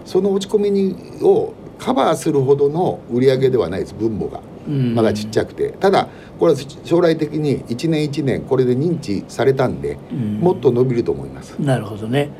[0.06, 4.40] その落ち込みにをカバーするほどの売り上げではないです分母が。
[4.66, 5.70] まだちっちゃくて。
[5.78, 6.08] ただ
[6.38, 9.98] これは将来的に1年1年これで認知されたんで、
[10.40, 11.54] もっと伸びると思います。
[11.60, 12.30] なるほどね。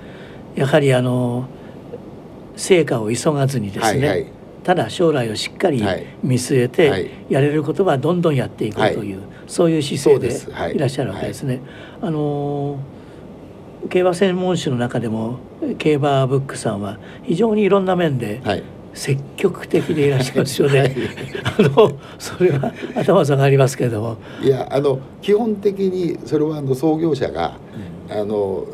[0.55, 1.47] やはりあの
[2.56, 4.26] 成果を急がずにですね、はいはい、
[4.64, 5.82] ただ将来をしっかり
[6.22, 10.78] 見据えて、やれることはどんどんやっていくという、そういう姿勢でい。
[10.78, 11.60] らっしゃるわけですね。
[12.01, 12.78] あの
[13.97, 15.39] 競馬専門誌の中でも
[15.78, 18.43] 競馬ブックさんは非常にいろんな面で
[18.93, 20.81] 積極的でいらっしゃいますよね。
[20.81, 20.93] はい、
[21.60, 24.18] あのそれは頭下がりますけれども。
[24.43, 27.56] いやあの基本的にそれはあの創業者が、
[28.10, 28.66] うん、あの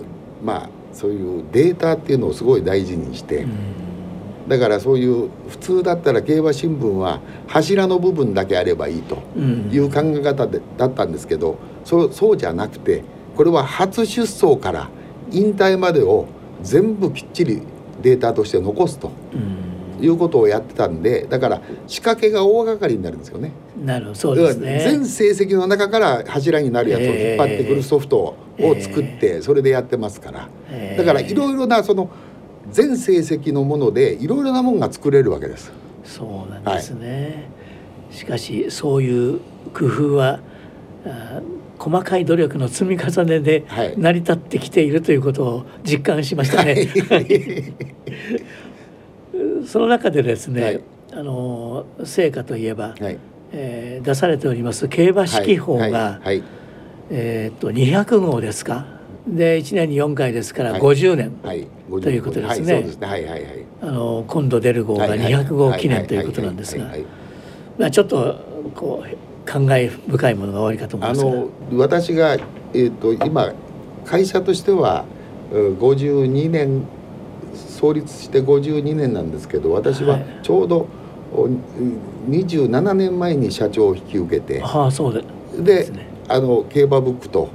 [0.45, 3.37] まあそういうデータっていうのをすごい大事にして。
[3.43, 3.51] うん
[4.49, 13.05] だからそういう普通だったら競馬新聞は柱の部分だけあればいいという考え方で、だったんですけどそうそうじゃなくて
[13.37, 14.91] これは初出走から
[15.33, 16.27] 引退までを
[16.63, 17.63] 全部きっちり
[18.03, 19.11] データとして残すと。
[20.01, 23.53] いうことをやってたんでだから仕掛けが大掛かりになるんですよね。
[23.85, 24.81] なるほどそうですね。
[24.85, 28.37] 全成績の中から柱になるやつを引っ張ってくるソフトを
[28.81, 30.49] 作ってそれでやってますから、
[30.97, 32.11] だからいろいろなその
[32.71, 35.71] 全成績のものでいろいろなものが作れるわけです。
[36.05, 37.49] そうなんですね、
[38.09, 39.41] はい、しかしそういう
[39.73, 40.41] 工夫は
[41.83, 43.65] 細かい努力の積み重ねで
[43.97, 46.75] 成り立ってきているということを実感しましたね。
[47.09, 47.75] はい、
[49.67, 50.81] その中でですね、はい、
[51.15, 53.19] あの成果といえば、はい、
[53.53, 56.21] えー、出されております競馬指揮法が、
[57.11, 58.87] えー、っと200号ですか？
[59.27, 61.33] で1年に4回ですから50年、
[62.01, 62.87] ということですね。
[63.81, 66.87] あの今度出る号が200号記念ということなんですが、
[67.77, 68.37] まあちょっと
[68.77, 73.53] こう感慨深いものが多いかと思いますあの私がえっ、ー、と今
[74.05, 75.05] 会社としては
[75.53, 76.87] 52年
[77.55, 80.89] 創立して52年なんですけど私はちょうど
[82.29, 85.23] 27年前に社長を引き受けて、はあ、そうで
[85.63, 87.49] で、ね、あの競馬ブックと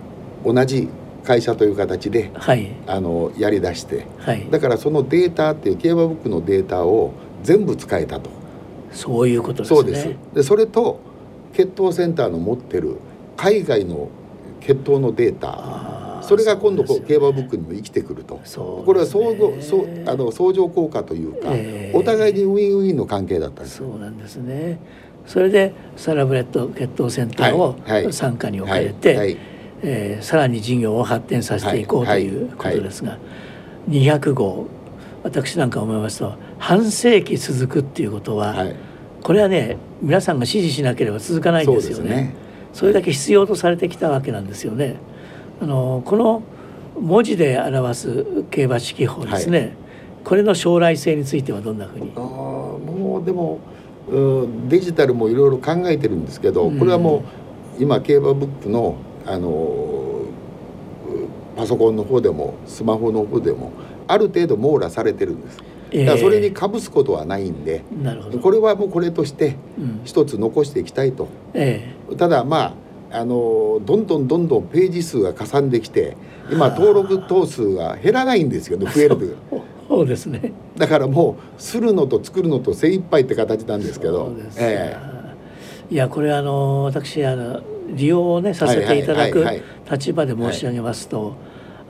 [0.46, 0.90] 同じ
[1.24, 8.30] 会社という形で、はい、あのやりだして、はい、だからそのデータっていう競馬ブックのデータを全部使えたと。
[8.92, 9.80] そういうことですね。
[9.80, 10.16] そうです。
[10.34, 11.02] でそれと
[11.58, 12.98] 血統センターの持ってる
[13.36, 14.10] 海外の
[14.62, 16.22] 血統のデータ。
[16.22, 24.80] それが今度こう、競馬ブックにも生きてくると、ね、これは相互そうあの相乗効果というか、えー、お互いにウィンウィンの関係だったんですそうなんですね。
[25.26, 27.76] それでサラブレッド血統センターを
[28.08, 29.28] 傘下に置かれて、はいはい。
[29.28, 29.38] はい
[29.84, 34.68] えー、さらに事業を発展させていこうということですが、はいはい、200号
[35.24, 38.76] 私なんか思いますと半世紀続くっていうことは、はい、
[39.22, 42.10] これはね皆さんが支持しなければ続かないんですよね。
[42.10, 42.36] ね
[42.74, 44.98] それだけ必要とされてきたわけなんですよね。
[45.62, 46.44] あのこの
[47.00, 49.72] 文字で表す競馬式法ですね、はい、
[50.24, 52.12] これの将来性についてはどんなふうに？
[52.16, 53.60] あもうでも
[54.68, 57.24] デジタルもいろいろ考えてるんですけど、これはも
[57.80, 60.24] う今競馬ブックのあの
[61.56, 63.72] パソコンの方でもスマホの方でも
[64.08, 65.58] ある程度網羅されてるんです。
[65.92, 69.56] だからそれにかぶすことはないんで、えー、これはもうこれとして
[70.04, 71.94] 一つ残していきたいと、うんえ。
[72.10, 72.76] ー、ただま
[73.12, 76.18] ああのどんどんどんどんページ数がかさんできて
[76.52, 79.38] 今登録頭数が減らないんですよね増える
[79.88, 80.52] そうですね。
[80.76, 84.34] だからもうするのと作るのと精一杯って形なんですけど。
[84.58, 89.46] えー、いやこれあの私あの利用をねさせていただく
[89.90, 91.36] 立場で申し上げますと、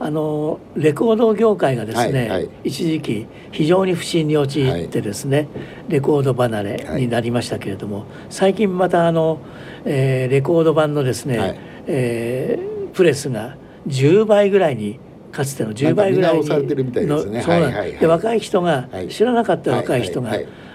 [0.00, 5.48] あのレコード業界がですね、はいはい、一時期非常に不振に陥ってですね、はい、
[5.88, 9.40] レコード離れになりましたけれども、最近またあの、
[9.84, 13.56] えー、レコード版のですね、はい、えー、プレスが
[13.88, 15.00] 10倍ぐらいに
[15.32, 20.32] かつての10倍ぐらいにの、ね、そうなんで若い人が、知らなかった若い人が、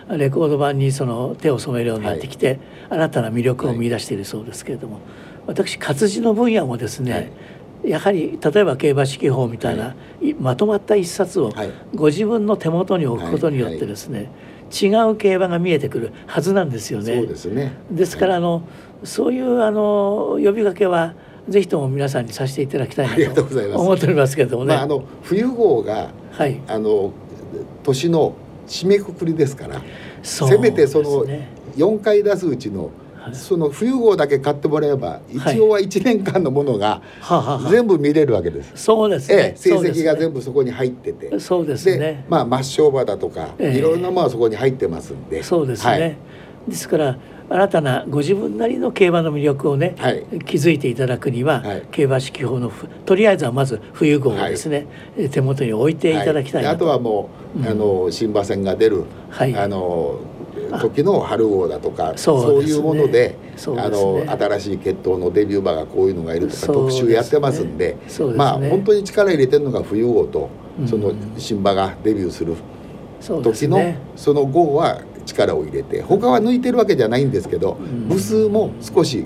[0.09, 2.59] レコード版にその手を染めるようになってきて、
[2.89, 4.99] 新たな魅力を見出しているそうですけれども、
[5.47, 7.31] 私活字の分野もですね、
[7.83, 9.95] やはり例えば競馬式法みたいな、
[10.39, 11.51] まとまった一冊を
[11.93, 14.31] ご自分の手元に置くことによってですね、
[14.71, 17.15] 違う競馬が見えてくるはずなんですよね。
[17.15, 17.73] そうですね。
[17.91, 18.63] ですからあの、
[19.03, 21.13] そういうあの呼びかけは
[21.47, 23.41] ぜひとも皆さんにさせていただきたいなと
[23.79, 24.75] 思っておりますけどもね。
[24.75, 27.11] まあ、あの冬号が、はい、あの
[27.83, 28.35] 年の
[28.67, 29.81] 締めくくりですから
[30.23, 31.25] せめてその
[31.75, 32.91] 4回出すうちの
[33.31, 37.01] その冬号だけ買ってもらえば一応は1年間のものが
[37.69, 38.71] 全部見れるわけです。
[38.75, 41.39] そうですね、ええ、成績が全部そこに入ってて。
[41.39, 42.25] そうですね。
[42.27, 45.43] まあ抹消馬だとか、え、いろんなものはそこに入ってますんで。
[45.43, 46.17] そうですね、はい。
[46.67, 47.17] ですから
[47.49, 52.71] 新たなご自分なりの競馬の魅力をね、はい、気づいていただくには、はい、競馬式法の
[53.05, 54.87] とりあえずはまず冬号をですね、
[55.17, 60.19] はい、手元に置いていただきたいあとはもう、うん、あの新馬戦が出る、はい、あの
[60.79, 63.35] 時の春号だとかそう,、いうもので、ね、
[63.77, 67.99] あの新しい血統のデビュー馬がこういうのがいるとか、特集やってますんで、ね、
[68.35, 70.49] まあ本当に力入れてるのが冬号と、
[70.85, 72.55] その新馬がデビューする
[73.41, 77.77] 時のその号は力を入れて他は抜いてるわけじゃないんですけど、
[78.07, 79.25] 部数も少し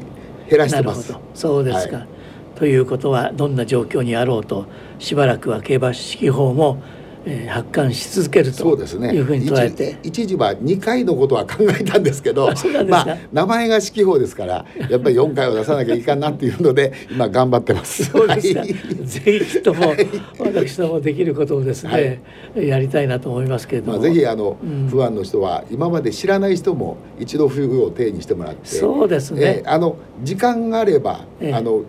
[0.50, 1.14] 減らしてます。
[1.34, 2.08] そうですか、はい、
[2.56, 4.66] ということはどんな状況にあろうと
[5.00, 6.82] しばらくは競馬式法も
[7.30, 12.50] えー、発刊し続けるというふうに捉えて、ね、一時は2回のことは考えたんですけど
[12.88, 18.06] まあ名前が指揮法ですからやっぱり4回を出さなきゃいかんなっていうので 今頑張ってます。
[18.06, 19.94] そうですか、はい、ぜひとも
[20.40, 22.22] 私どもできることをですね、
[22.56, 28.68] はい、やりたいなと思いますけれども、まあ、ぜひあの、うん、不安の人は今まで知らない人も一度冬を手にしてもらって。
[28.68, 31.82] そうですね、えー、あの時間があれば、えー、あの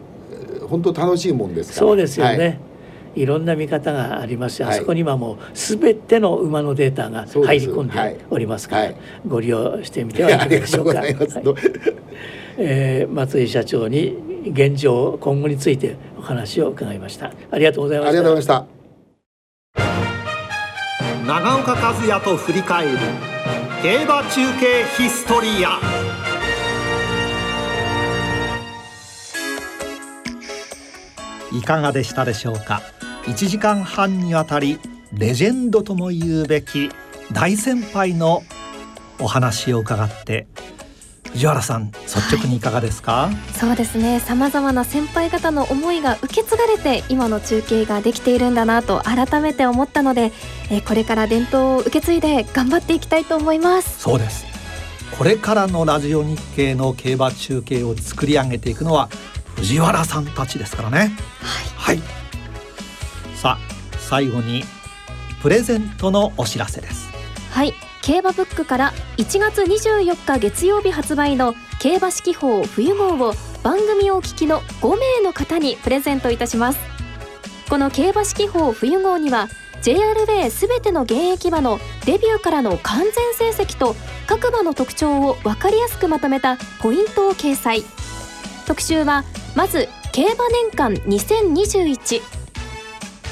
[0.69, 1.86] 本当楽しいもんですから。
[1.86, 2.68] そうですよね、は
[3.14, 11.02] いいろんな見方がありますし、はい、あそこにはもう全ての馬のデータが入り込んでおりますから、はい、ご利用してみてはいかがでしょうか。
[12.60, 14.16] えー、松井社長に
[14.51, 17.32] 現状今後についてお話を伺いました。
[17.51, 18.09] ありがとうございました。
[18.09, 18.78] ありがとうございました。
[21.26, 22.98] 長岡和也と振り返る
[23.82, 25.98] 競馬中継ヒストリア
[31.53, 32.83] いかがでしたでしょうか
[33.25, 34.79] ？1時間半にわたり
[35.12, 36.91] レジェンドとも言うべき
[37.33, 38.43] 大先輩の
[39.20, 40.47] お話を伺って
[41.33, 44.20] 藤原さん率直にいかがですか、はい、そうですね。
[44.20, 50.33] 様々な先輩方の思いが受け継がれて今の中継ができているんだなと改めて思ったので、
[50.70, 54.01] えこれから伝統を受け継いで頑張っていきたいと思います。
[54.01, 54.47] そうです。
[55.16, 59.09] これからのラジオ日経の競馬中継を作り上げていくのは
[59.59, 61.16] 藤原さんたちですからね。
[61.78, 62.02] はい、はい、
[63.35, 63.59] さあ
[63.98, 64.62] 最後に
[65.43, 67.09] プレゼントのお知らせです。
[67.51, 67.74] はい。
[68.01, 76.78] 競馬ブックから1月24日月曜日発売の競馬式法冬号を番組をお聞きの5名の方にプレゼントいたします。
[77.68, 79.48] この競馬式法冬号には
[79.82, 83.94] JRA すべての現役馬のデビューからの完全成績と
[84.26, 87.85] 各馬の特徴を分かりやすくまとめたポイントを掲載
[88.69, 89.24] 特集は
[89.57, 92.20] まず競馬年間2021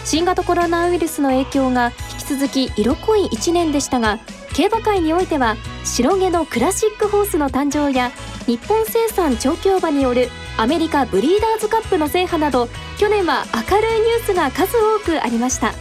[0.05, 4.19] 新型コロナウイルスの影響が引き続き色濃い1年でしたが
[4.55, 8.11] 競馬界においては白毛のクラシックホースの誕生や
[8.47, 15.75] 日本生産調教馬によるアメリカブリーダーズカップの制覇など去年は明るいニュースが数多くありました。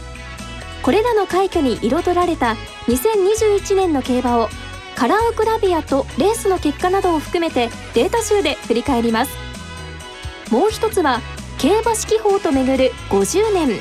[0.82, 2.56] これらの快挙に彩られた
[2.86, 4.48] 2021年の競馬を
[4.94, 9.45] カラーグラビアとレースの結果などを含めてデータ集で振り返ります。
[10.50, 11.20] もう一つは
[11.58, 13.80] 競馬式法とめぐる50年。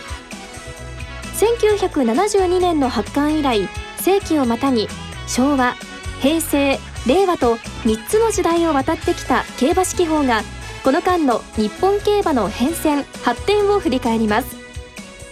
[1.36, 3.68] 1972年の発刊以来
[3.98, 4.88] 世紀をまたぎ
[5.28, 5.76] 昭和
[6.22, 10.44] 平成令和と3つの時代を渡ってきた競馬式法が
[10.84, 14.56] この間の日本競馬の変遷発展を振り返ります。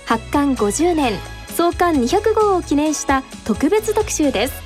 [0.05, 1.13] 発刊50年
[1.55, 4.61] 創刊200号を記念した特別特集です。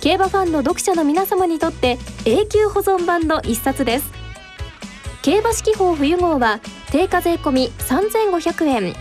[0.00, 4.19] 競馬ファンの読者の皆様にとって永久保存版の一冊です。
[5.22, 6.60] 競馬式法冬号は
[6.90, 8.94] 定価税込3500円。